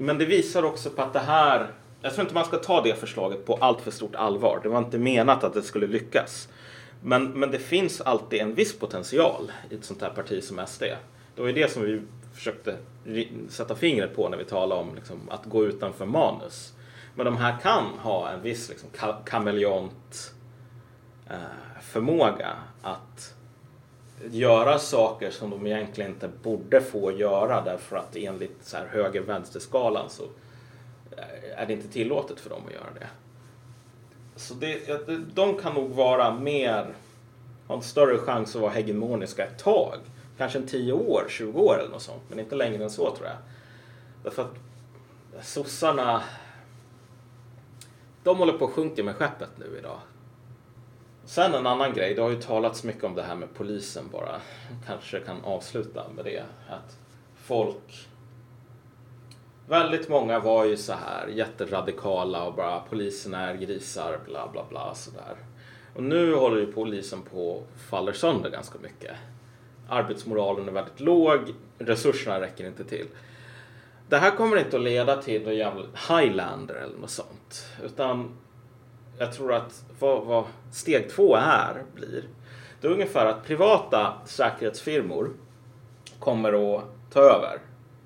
[0.00, 1.70] men det visar också på att det här,
[2.02, 4.60] jag tror inte man ska ta det förslaget på allt för stort allvar.
[4.62, 6.48] Det var inte menat att det skulle lyckas.
[7.02, 10.82] Men, men det finns alltid en viss potential i ett sånt här parti som SD.
[11.34, 12.02] Det var ju det som vi
[12.34, 12.76] försökte
[13.48, 16.72] sätta fingret på när vi talade om liksom, att gå utanför manus.
[17.14, 20.34] Men de här kan ha en viss liksom, ka- kameleont
[21.30, 21.36] eh,
[21.82, 23.34] förmåga att
[24.30, 30.10] göra saker som de egentligen inte borde få göra därför att enligt så här höger-vänster-skalan
[30.10, 30.22] så
[31.56, 33.08] är det inte tillåtet för dem att göra det.
[34.36, 36.94] Så det- de kan nog vara mer,
[37.66, 39.96] ha en större chans att vara hegemoniska ett tag.
[40.38, 43.26] Kanske en 10 år, 20 år eller något sånt, men inte längre än så tror
[43.28, 43.36] jag.
[44.22, 44.54] Därför att
[45.46, 46.22] sossarna,
[48.22, 49.98] de håller på att sjunka med skeppet nu idag.
[51.30, 54.40] Sen en annan grej, det har ju talats mycket om det här med polisen bara.
[54.86, 56.42] Kanske kan avsluta med det.
[56.68, 56.98] Att
[57.36, 58.08] folk...
[59.68, 64.94] Väldigt många var ju så här jätteradikala och bara polisen är grisar, bla bla bla
[64.94, 65.36] sådär.
[65.94, 69.16] Och nu håller ju polisen på och faller sönder ganska mycket.
[69.88, 73.06] Arbetsmoralen är väldigt låg, resurserna räcker inte till.
[74.08, 77.66] Det här kommer inte att leda till någon jävla Highlander eller något sånt.
[77.84, 78.36] Utan
[79.20, 82.24] jag tror att vad, vad steg två här blir,
[82.80, 85.30] det är ungefär att privata säkerhetsfirmor
[86.18, 87.58] kommer att ta över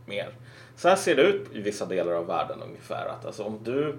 [0.07, 0.35] mer.
[0.77, 3.07] Så här ser det ut i vissa delar av världen ungefär.
[3.07, 3.99] Att alltså om du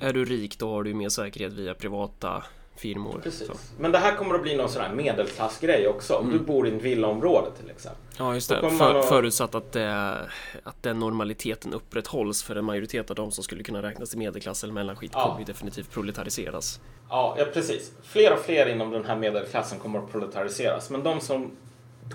[0.00, 2.44] Är du rik då har du mer säkerhet via privata
[2.76, 3.46] firmor Precis.
[3.46, 3.52] Så.
[3.78, 6.14] Men det här kommer att bli någon sån här medelklassgrej också.
[6.14, 8.00] Om du bor i en villaområde till exempel.
[8.18, 10.16] Ja just det, för, att- förutsatt att, det,
[10.62, 14.64] att den normaliteten upprätthålls för en majoritet av de som skulle kunna räknas till medelklass
[14.64, 15.24] eller mellanskikt Ja.
[15.26, 16.80] kommer ju definitivt proletariseras.
[17.08, 17.92] Ja, ja, precis.
[18.02, 20.90] Fler och fler inom den här medelklassen kommer att proletariseras.
[20.90, 21.50] Men de som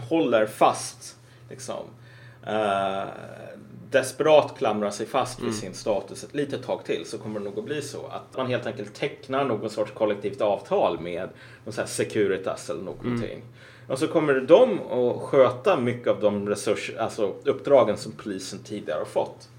[0.10, 1.16] håller fast,
[1.50, 1.84] liksom,
[2.48, 3.04] eh,
[3.92, 7.60] desperat klamrar sig fast vid sin status ett litet tag till så kommer det nog
[7.60, 11.30] att bli så att man helt enkelt tecknar någon sorts kollektivt avtal med
[11.66, 13.42] någon sån här Securitas eller någonting.
[13.88, 19.00] Och så kommer de att sköta mycket av de resurs, alltså uppdragen som polisen tidigare
[19.00, 19.50] har fått.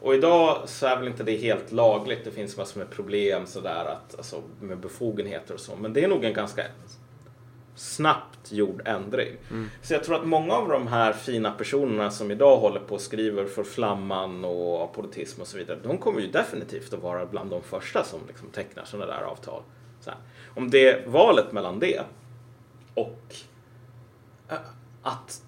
[0.00, 2.24] Och idag så är väl inte det helt lagligt.
[2.24, 5.72] Det finns massor med problem sådär att, alltså, med befogenheter och så.
[5.76, 6.62] Men det är nog en ganska
[7.80, 9.36] snabbt gjord ändring.
[9.82, 13.00] Så jag tror att många av de här fina personerna som idag håller på och
[13.00, 15.78] skriver för Flamman och politism och så vidare.
[15.82, 19.62] De kommer ju definitivt att vara bland de första som liksom tecknar sådana där avtal.
[20.00, 20.10] Så.
[20.54, 22.02] Om det är valet mellan det
[22.94, 23.34] och
[24.48, 24.56] äh,
[25.02, 25.42] att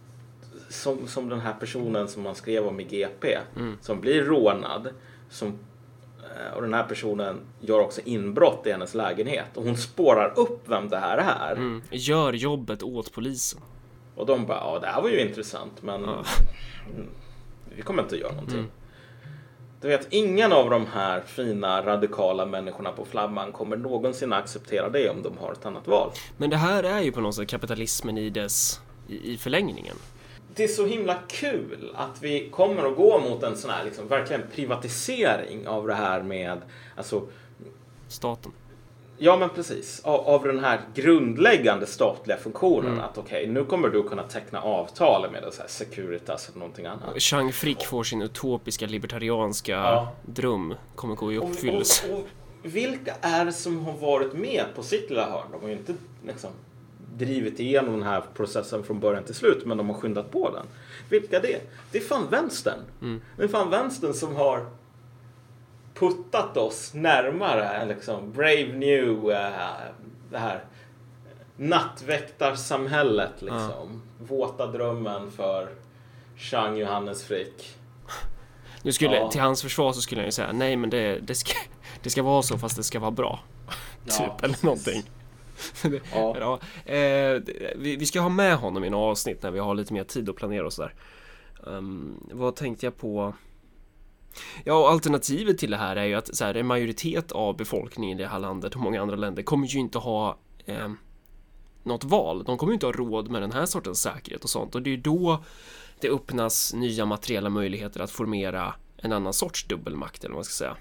[0.68, 3.39] som, som den här personen som man skrev om i GP
[3.80, 4.89] som blir rånad
[5.30, 5.55] som, eh,
[6.55, 10.89] och den här personen gör också inbrott i hennes lägenhet och hon spårar upp vem
[10.89, 11.83] det här är Mm.
[11.91, 13.61] Gör jobbet åt polisen.
[14.16, 16.24] och de bara ja det här var ju intressant men Ja.
[16.95, 17.09] mm,
[17.76, 18.66] vi kommer inte att göra någonting.
[19.80, 25.09] Du vet, ingen av de här fina radikala människorna på Flamman kommer någonsin acceptera det
[25.11, 26.11] om de har ett annat val.
[26.37, 29.97] Men det här är ju på något sätt kapitalismen i dess i, i förlängningen.
[30.55, 34.09] Det är så himla kul att vi kommer att gå mot en sån här liksom,
[34.09, 36.61] verkligen privatisering av det här med
[36.97, 37.23] alltså,
[38.09, 38.53] Staten.
[39.19, 40.01] Ja, men precis.
[40.05, 43.01] Av, av den här grundläggande statliga funktionen.
[43.01, 47.23] Att okej, nu kommer du kunna teckna avtal med så här Securitas eller någonting annat.
[47.23, 50.13] Chang Frick får sin utopiska libertarianska Ja.
[50.27, 52.13] dröm kommer gå i Och, uppfyllelse.
[52.13, 52.27] och, och
[52.63, 55.47] vilka är det som har varit med på sitt lilla hörn?
[55.53, 55.95] De har ju inte
[56.27, 56.51] liksom,
[57.17, 60.67] drivit igenom den här processen från början till slut, men de har skyndat på den.
[61.09, 61.61] Vilka det är?
[61.91, 62.79] Det är fan vänstern.
[63.37, 64.67] Det är fan vänstern som har
[65.95, 69.53] puttat oss närmare liksom, Brave New, eh,
[70.31, 70.65] det här
[71.57, 74.03] nattväktarsamhället liksom.
[74.19, 75.69] Våta drömmen för
[76.37, 77.77] Chang Johannes Frick.
[78.83, 79.31] Nu skulle, Ja.
[79.31, 81.53] till hans försvar så skulle jag ju säga nej men det, det, ska,
[82.03, 83.41] det ska vara så fast det ska vara bra.
[84.05, 85.03] Ja, typ, eller någonting.
[86.13, 86.37] Ja.
[86.41, 86.61] ja,
[86.93, 87.43] eh,
[87.77, 90.29] vi, vi ska ha med honom i några avsnitt när vi har lite mer tid
[90.29, 90.95] att planera och sådär.
[91.65, 93.35] Um, vad tänkte jag på?
[94.65, 98.19] Ja, och alternativet till det här är ju att så här, en majoritet av befolkningen
[98.19, 100.93] i det här landet och många andra länder kommer ju inte ha eh,
[101.83, 102.45] något val.
[102.45, 104.91] De kommer ju inte ha råd med den här sortens säkerhet och sånt och det
[104.91, 105.45] är ju då
[106.01, 110.53] det öppnas nya materiella möjligheter att formera en annan sorts dubbelmakt eller vad man ska
[110.53, 110.77] säga.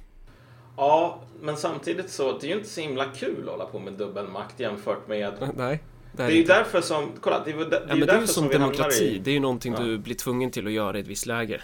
[0.81, 3.93] Ja, men samtidigt så det är ju inte så himla kul att hålla på med
[3.93, 5.33] dubbelmakt jämfört med...
[5.57, 5.79] Nej,
[6.11, 7.99] det Det är ju därför som, kolla, det är, ju- det är Ja, ju men
[7.99, 9.03] det är därför ju som som demokrati.
[9.03, 9.17] i...
[9.19, 9.83] Det är ju någonting Ja.
[9.83, 11.61] du blir tvungen till att göra i ett visst läge.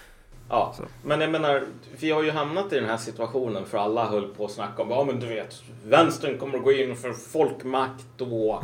[0.49, 0.83] Ja, Så.
[1.05, 1.63] men jag menar,
[1.99, 4.89] vi har ju hamnat i den här situationen för alla höll på att snacka om,
[4.91, 5.55] ja men du vet,
[5.85, 8.63] vänstern kommer att gå in för folkmakt och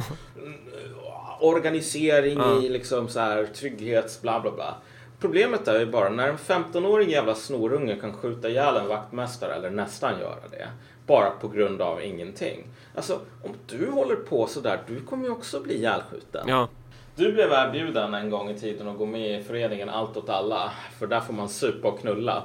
[1.40, 2.62] organisering Ja.
[2.62, 4.76] i liksom så här trygghets bla bla bla.
[5.24, 9.70] Problemet är ju bara när en 15-årig jävla snorunge kan skjuta ihjäl en vaktmästare eller
[9.70, 10.68] nästan göra det.
[11.08, 12.64] Bara på grund av ingenting.
[12.96, 16.46] Alltså, om du håller på sådär, du kommer ju också bli ihjälskjuten.
[16.48, 16.68] Ja,
[17.16, 20.72] Du blev erbjuden en gång i tiden att gå med i föreningen Allt åt alla.
[21.00, 22.44] För där får man supa och knulla.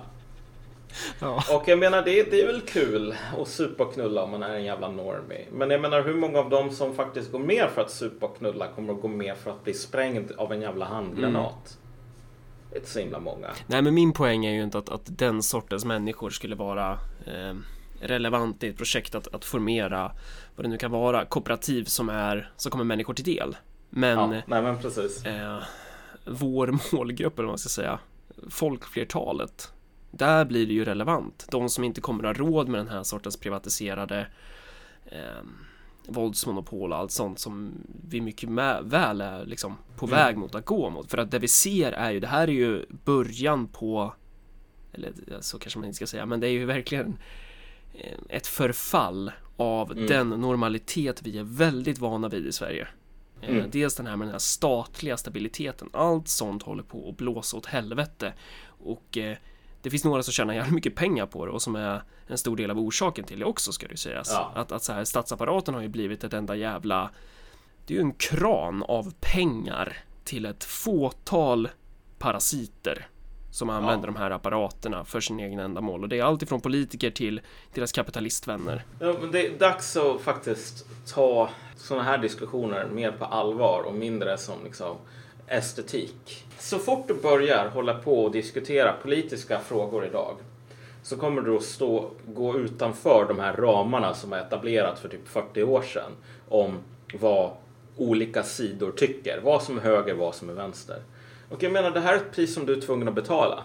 [1.20, 1.42] ja.
[1.54, 4.54] Och jag menar, det, det är väl kul att supa och knulla om man är
[4.54, 5.44] en jävla normie.
[5.52, 8.36] Men jag menar, hur många av dem som faktiskt går med för att supa och
[8.38, 11.78] knulla kommer att gå med för att bli sprängd av en jävla handgranat?
[11.84, 11.87] Är
[12.74, 13.48] inte så himla många.
[13.66, 16.92] Nej, men min poäng är ju inte att, att den sortens människor skulle vara
[17.26, 17.54] eh,
[18.00, 20.12] relevant i ett projekt att, att formera
[20.56, 23.56] vad det nu kan vara, kooperativ som är som kommer människor till del.
[23.90, 25.24] Men Ja, nej men precis.
[25.24, 25.58] eh,
[26.24, 27.98] vår målgrupp, eller vad man ska säga,
[28.50, 29.72] folkflertalet,
[30.10, 31.46] där blir det ju relevant.
[31.50, 34.26] De som inte kommer att ha råd med den här sortens privatiserade
[35.06, 35.44] eh,
[36.08, 37.72] våldsmonopol och allt sånt som
[38.08, 38.48] vi mycket
[38.82, 40.16] väl är liksom på Mm.
[40.18, 41.10] väg mot att gå mot.
[41.10, 44.14] För att det vi ser är ju, det här är ju början på,
[44.92, 47.18] eller så kanske man inte ska säga, men det är ju verkligen
[47.94, 50.06] eh, ett förfall av Mm.
[50.06, 52.88] den normalitet vi är väldigt vana vid i Sverige.
[53.40, 53.70] Eh, Mm.
[53.70, 55.88] Dels den här med den här statliga stabiliteten.
[55.92, 58.32] Allt sånt håller på att blåsa åt helvete.
[58.66, 59.36] Och eh,
[59.82, 62.56] det finns några som tjänar jävligt mycket pengar på det och som är en stor
[62.56, 64.30] del av orsaken till det också ska det ju sägas.
[64.32, 64.52] Ja.
[64.54, 67.10] Att, att så här, statsapparaten har ju blivit ett enda jävla
[67.86, 71.68] Det är ju en kran av pengar till ett fåtal
[72.18, 73.08] parasiter
[73.50, 77.10] som använder de här apparaterna för sin egna ändamål och det är allt ifrån politiker
[77.10, 77.40] till
[77.74, 78.84] deras kapitalistvänner.
[79.00, 83.94] Ja, men det är dags att faktiskt ta sådana här diskussioner mer på allvar och
[83.94, 84.96] mindre som liksom
[85.48, 86.46] estetik.
[86.58, 90.36] Så fort du börjar hålla på och diskutera politiska frågor idag
[91.02, 95.28] så kommer du att stå, gå utanför de här ramarna som är etablerat för typ
[95.28, 96.12] 40 år sedan
[96.48, 96.78] om
[97.14, 97.50] vad
[97.96, 99.40] olika sidor tycker.
[99.44, 101.02] Vad som är höger, vad som är vänster.
[101.50, 103.64] Och jag menar, det här är ett pris som du är tvungen att betala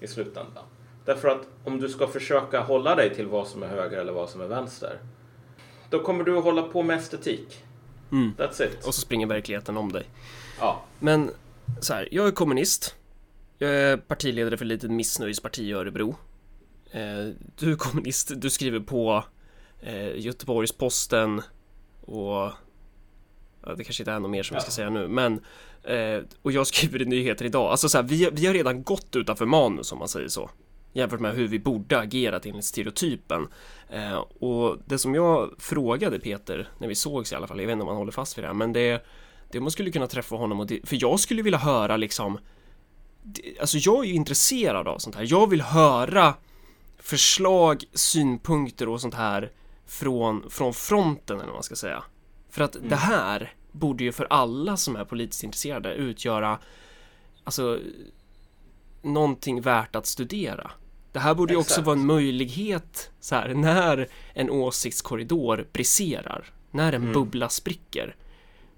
[0.00, 0.64] i slutändan.
[1.04, 4.30] Därför att om du ska försöka hålla dig till vad som är höger eller vad
[4.30, 4.98] som är vänster,
[5.90, 7.64] då kommer du att hålla på med estetik.
[8.12, 8.34] Mm.
[8.38, 8.86] That's it.
[8.86, 10.06] Och så springer verkligheten om dig.
[10.58, 10.84] Ja.
[10.98, 11.30] Men
[11.80, 12.94] så här, jag är kommunist.
[13.58, 16.16] Jag är partiledare för ett litet missnöjesparti i Örebro.
[16.90, 19.24] Eh, du är kommunist, du skriver på
[19.80, 21.42] eh, Göteborgs-Posten
[22.00, 22.52] och
[23.62, 25.40] ja, det kanske inte är något mer som jag ska säga nu, men
[25.82, 27.70] eh, och jag skriver i nyheter idag.
[27.70, 30.50] Alltså så här, vi, vi har redan gått utanför manus om man säger så.
[30.92, 33.48] Jämfört med hur vi borde agerat enligt stereotypen.
[34.38, 37.82] Och det som jag frågade Peter när vi sågs i alla fall, jag vet inte
[37.82, 39.04] om han håller fast vid det här, men det
[39.54, 42.38] det man skulle kunna träffa honom och för jag skulle vilja höra liksom
[43.60, 45.26] Alltså jag är ju intresserad av sånt här.
[45.28, 46.34] Jag vill höra
[46.98, 49.50] förslag, synpunkter och sånt här
[49.86, 52.02] från, från fronten eller vad man ska säga.
[52.50, 56.58] För att det här borde ju för alla som är politiskt intresserade utgöra
[57.44, 57.78] alltså
[59.02, 60.70] någonting värt att studera.
[61.12, 66.92] Det här borde ju också vara en möjlighet så här, när en åsiktskorridor briserar, när
[66.92, 67.12] en Mm.
[67.12, 68.16] bubbla spricker.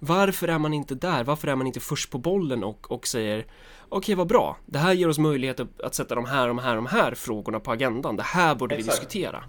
[0.06, 1.24] Varför är man inte där?
[1.24, 3.46] Varför är man inte först på bollen och, och säger
[3.88, 4.56] okej, vad bra.
[4.66, 7.72] Det här ger oss möjlighet att, sätta de här, de här, de här frågorna på
[7.72, 8.16] agendan.
[8.16, 9.00] Det här borde vi Exakt.
[9.00, 9.44] diskutera.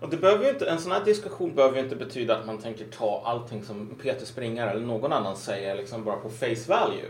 [0.00, 2.58] Och det behöver ju inte, en sån här diskussion behöver ju inte betyda att man
[2.58, 7.08] tänker ta allting som Peter Springare eller någon annan säger liksom bara på face value.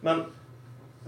[0.00, 0.24] Men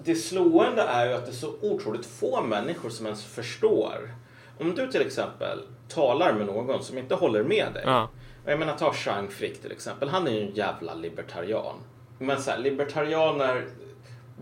[0.04, 4.14] det slående är ju att det är så otroligt få människor som ens förstår.
[4.58, 5.58] Om du till exempel
[5.88, 7.82] talar med någon som inte håller med dig.
[7.86, 8.08] Ja,
[8.44, 10.08] Jag menar ta Chang Frick till exempel.
[10.08, 11.76] Han är ju en jävla libertarian.
[12.18, 13.64] Men så här, libertarianer,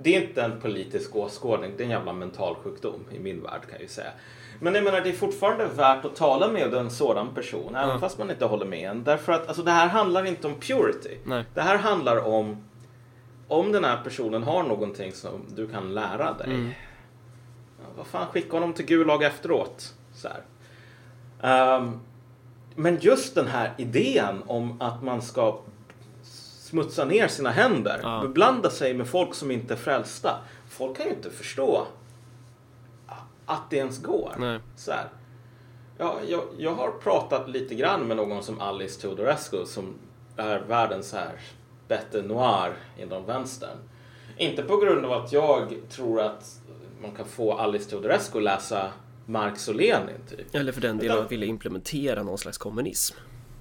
[0.03, 1.73] det är inte en politisk åskådning.
[1.77, 4.11] Det är en jävla mental sjukdom i min värld kan jag ju säga.
[4.61, 7.75] Men jag menar det är fortfarande värt att tala med en sådan person.
[7.75, 7.99] Även Ja.
[7.99, 9.05] fast man inte håller med en.
[9.05, 11.17] Därför att alltså, det här handlar inte om purity.
[11.25, 11.45] nej.
[11.55, 12.65] Det här handlar om
[13.49, 16.47] om den här personen har någonting som du kan lära dig.
[16.47, 16.71] Mm.
[17.79, 19.95] Ja, vad fan, skicka honom till Gulag efteråt.
[20.15, 20.43] Så här.
[22.81, 25.59] Men just den här idén om att man ska
[26.22, 28.20] smutsa ner sina händer, Ja.
[28.22, 30.39] beblanda sig med folk som inte är frälsta.
[30.68, 31.87] Folk kan ju inte förstå
[33.47, 34.35] att det ens går.
[34.39, 34.59] Nej.
[34.76, 35.09] Så här.
[35.99, 39.95] Ja, jag, jag har pratat lite grann med någon som Alice Teodorescu som
[40.37, 41.33] är världens här
[41.89, 43.78] bete noir inom vänstern.
[44.37, 46.61] Inte på grund av att jag tror att
[47.03, 48.89] man kan få Alice Teodorescu läsa
[49.31, 50.55] Marx och Lenin typ.
[50.55, 53.16] Eller för den delen Utan- att vilja implementera någon slags kommunism.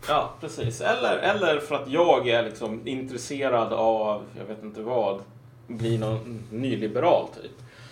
[0.07, 0.82] Ja, precis.
[0.82, 5.22] Eller, eller för att jag är liksom intresserad av, jag vet inte vad,
[5.67, 7.51] bli någon nyliberal typ.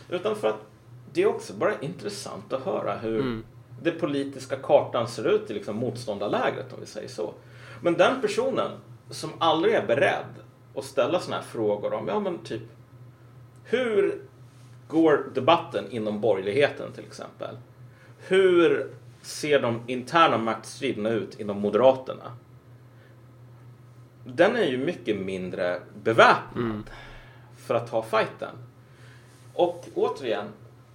[0.10, 0.60] Utan för att
[1.14, 3.44] det är också bara intressant att höra hur Mm.
[3.82, 7.34] det politiska kartan ser ut i liksom motståndarlägret om vi säger så.
[7.82, 8.72] Men den personen
[9.10, 10.26] som aldrig är beredd
[10.76, 12.62] att ställa sådana här frågor om, ja men typ,
[13.64, 14.22] hur
[14.88, 17.58] går debatten inom borgerligheten till exempel?
[18.28, 22.32] Hur ser de interna maktstriderna ut inom Moderaterna?
[24.26, 26.84] Den är ju mycket mindre beväpnad Mm.
[27.58, 28.56] för att ta fighten.
[29.54, 30.46] Och återigen,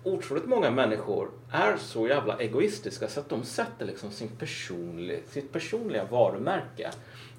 [0.04, 5.52] otroligt många människor är så jävla egoistiska så att de sätter liksom sin personlig, sitt
[5.52, 6.90] personliga varumärke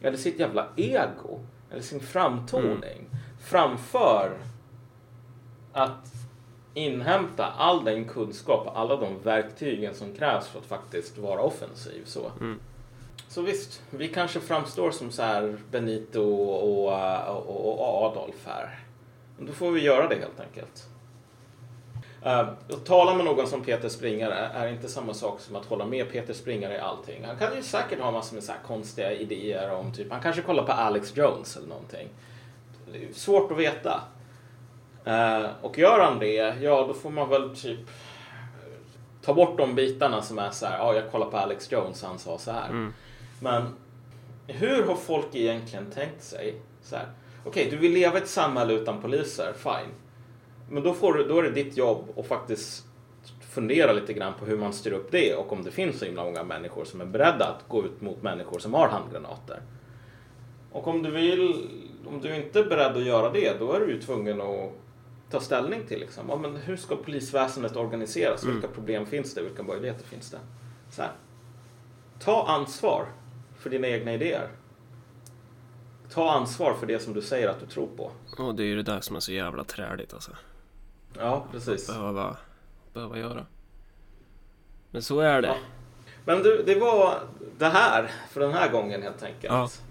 [0.01, 1.39] eller sitt jävla ego
[1.71, 3.05] eller sin framtoning
[3.39, 4.31] framför
[5.73, 6.13] att
[6.74, 12.01] inhämta all den kunskap och alla de verktygen som krävs för att faktiskt vara offensiv.
[12.05, 12.59] Så, Mm.
[13.28, 16.93] så visst, vi kanske framstår som så här Benito och, och,
[17.47, 18.80] och, och Adolf här.
[19.38, 20.88] Men då får vi göra det helt enkelt.
[22.26, 25.86] Uh, att tala med någon som Peter Springare är inte samma sak som att hålla
[25.86, 27.24] med Peter Springare i allting.
[27.26, 30.63] Han kan ju säkert ha massor med så konstiga idéer om typ, han kanske kollar
[30.63, 32.07] på Alex Jones eller någonting.
[32.91, 34.01] Det är svårt att veta.
[35.05, 37.79] Eh, och gör han det, ja då får man väl typ
[39.21, 42.19] ta bort de bitarna som är så här, ja jag kollar på Alex Jones han
[42.19, 42.69] sa så här.
[42.69, 42.93] Mm.
[43.39, 43.75] Men
[44.47, 46.55] hur har folk egentligen tänkt sig?
[46.81, 47.07] Så här,
[47.45, 49.93] Okej, du vill leva i ett samhälle utan poliser, fine.
[50.69, 52.85] Men då, får då är det ditt jobb att faktiskt
[53.41, 56.23] fundera lite grann på hur man styr upp det och om det finns så himla
[56.23, 59.61] många människor som är beredda att gå ut mot människor som har handgranater.
[60.71, 61.67] Och om du vill,
[62.05, 64.71] om du inte är beredd att göra det, då är du ju tvungen att
[65.34, 68.43] ta ställning till liksom, ja, men hur ska polisväsendet organiseras?
[68.43, 68.55] Mm.
[68.55, 69.41] Vilka problem finns det?
[69.41, 70.39] Vilka möjligheter finns det?
[70.89, 71.11] Så här.
[72.19, 73.05] Ta ansvar
[73.57, 74.49] för dina egna idéer.
[76.09, 78.11] Ta ansvar för det som du säger att du tror på.
[78.38, 80.31] Och det är ju det där som är så jävla träligt alltså.
[81.17, 81.88] Ja, precis.
[81.88, 82.38] Behöva,
[82.93, 83.45] behöva göra.
[84.91, 85.47] Men så är det.
[85.47, 85.55] Ja.
[86.25, 87.19] Men du, det var
[87.57, 89.81] det här för den här gången helt enkelt.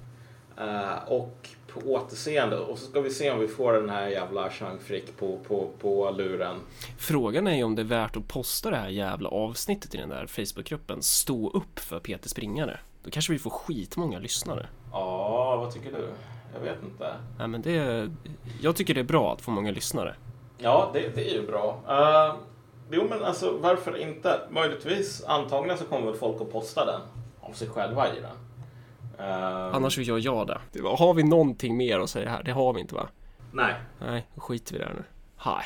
[0.56, 2.58] Eh, och på återseende.
[2.58, 5.68] Och så ska vi se om vi får den här jävla Chang Frick på, på,
[5.80, 6.56] på luren.
[6.98, 10.08] Frågan är ju om det är värt att posta det här jävla avsnittet i den
[10.08, 12.78] där Facebookgruppen Stå upp för Peter Springare.
[13.04, 14.68] Då kanske vi får skitmånga lyssnare.
[14.92, 16.08] Ja, vad tycker du?
[16.54, 17.14] Jag vet inte.
[17.38, 18.10] Nej men det
[18.60, 20.14] Jag tycker det är bra att få många lyssnare.
[20.58, 21.80] Ja, det, det är ju bra.
[21.88, 22.40] Uh,
[22.90, 24.40] jo, men alltså varför inte?
[24.50, 27.00] Möjligtvis, antagligen så kommer väl folk att posta den
[27.40, 28.36] av sig själva i den.
[29.18, 30.60] Eh, Annars gör jag det.
[30.98, 32.42] Har vi någonting mer att säga här?
[32.42, 33.08] Det har vi inte va?
[33.52, 33.74] Nej.
[34.00, 35.02] Nej, då skiter vi där nu.
[35.36, 35.64] Hej.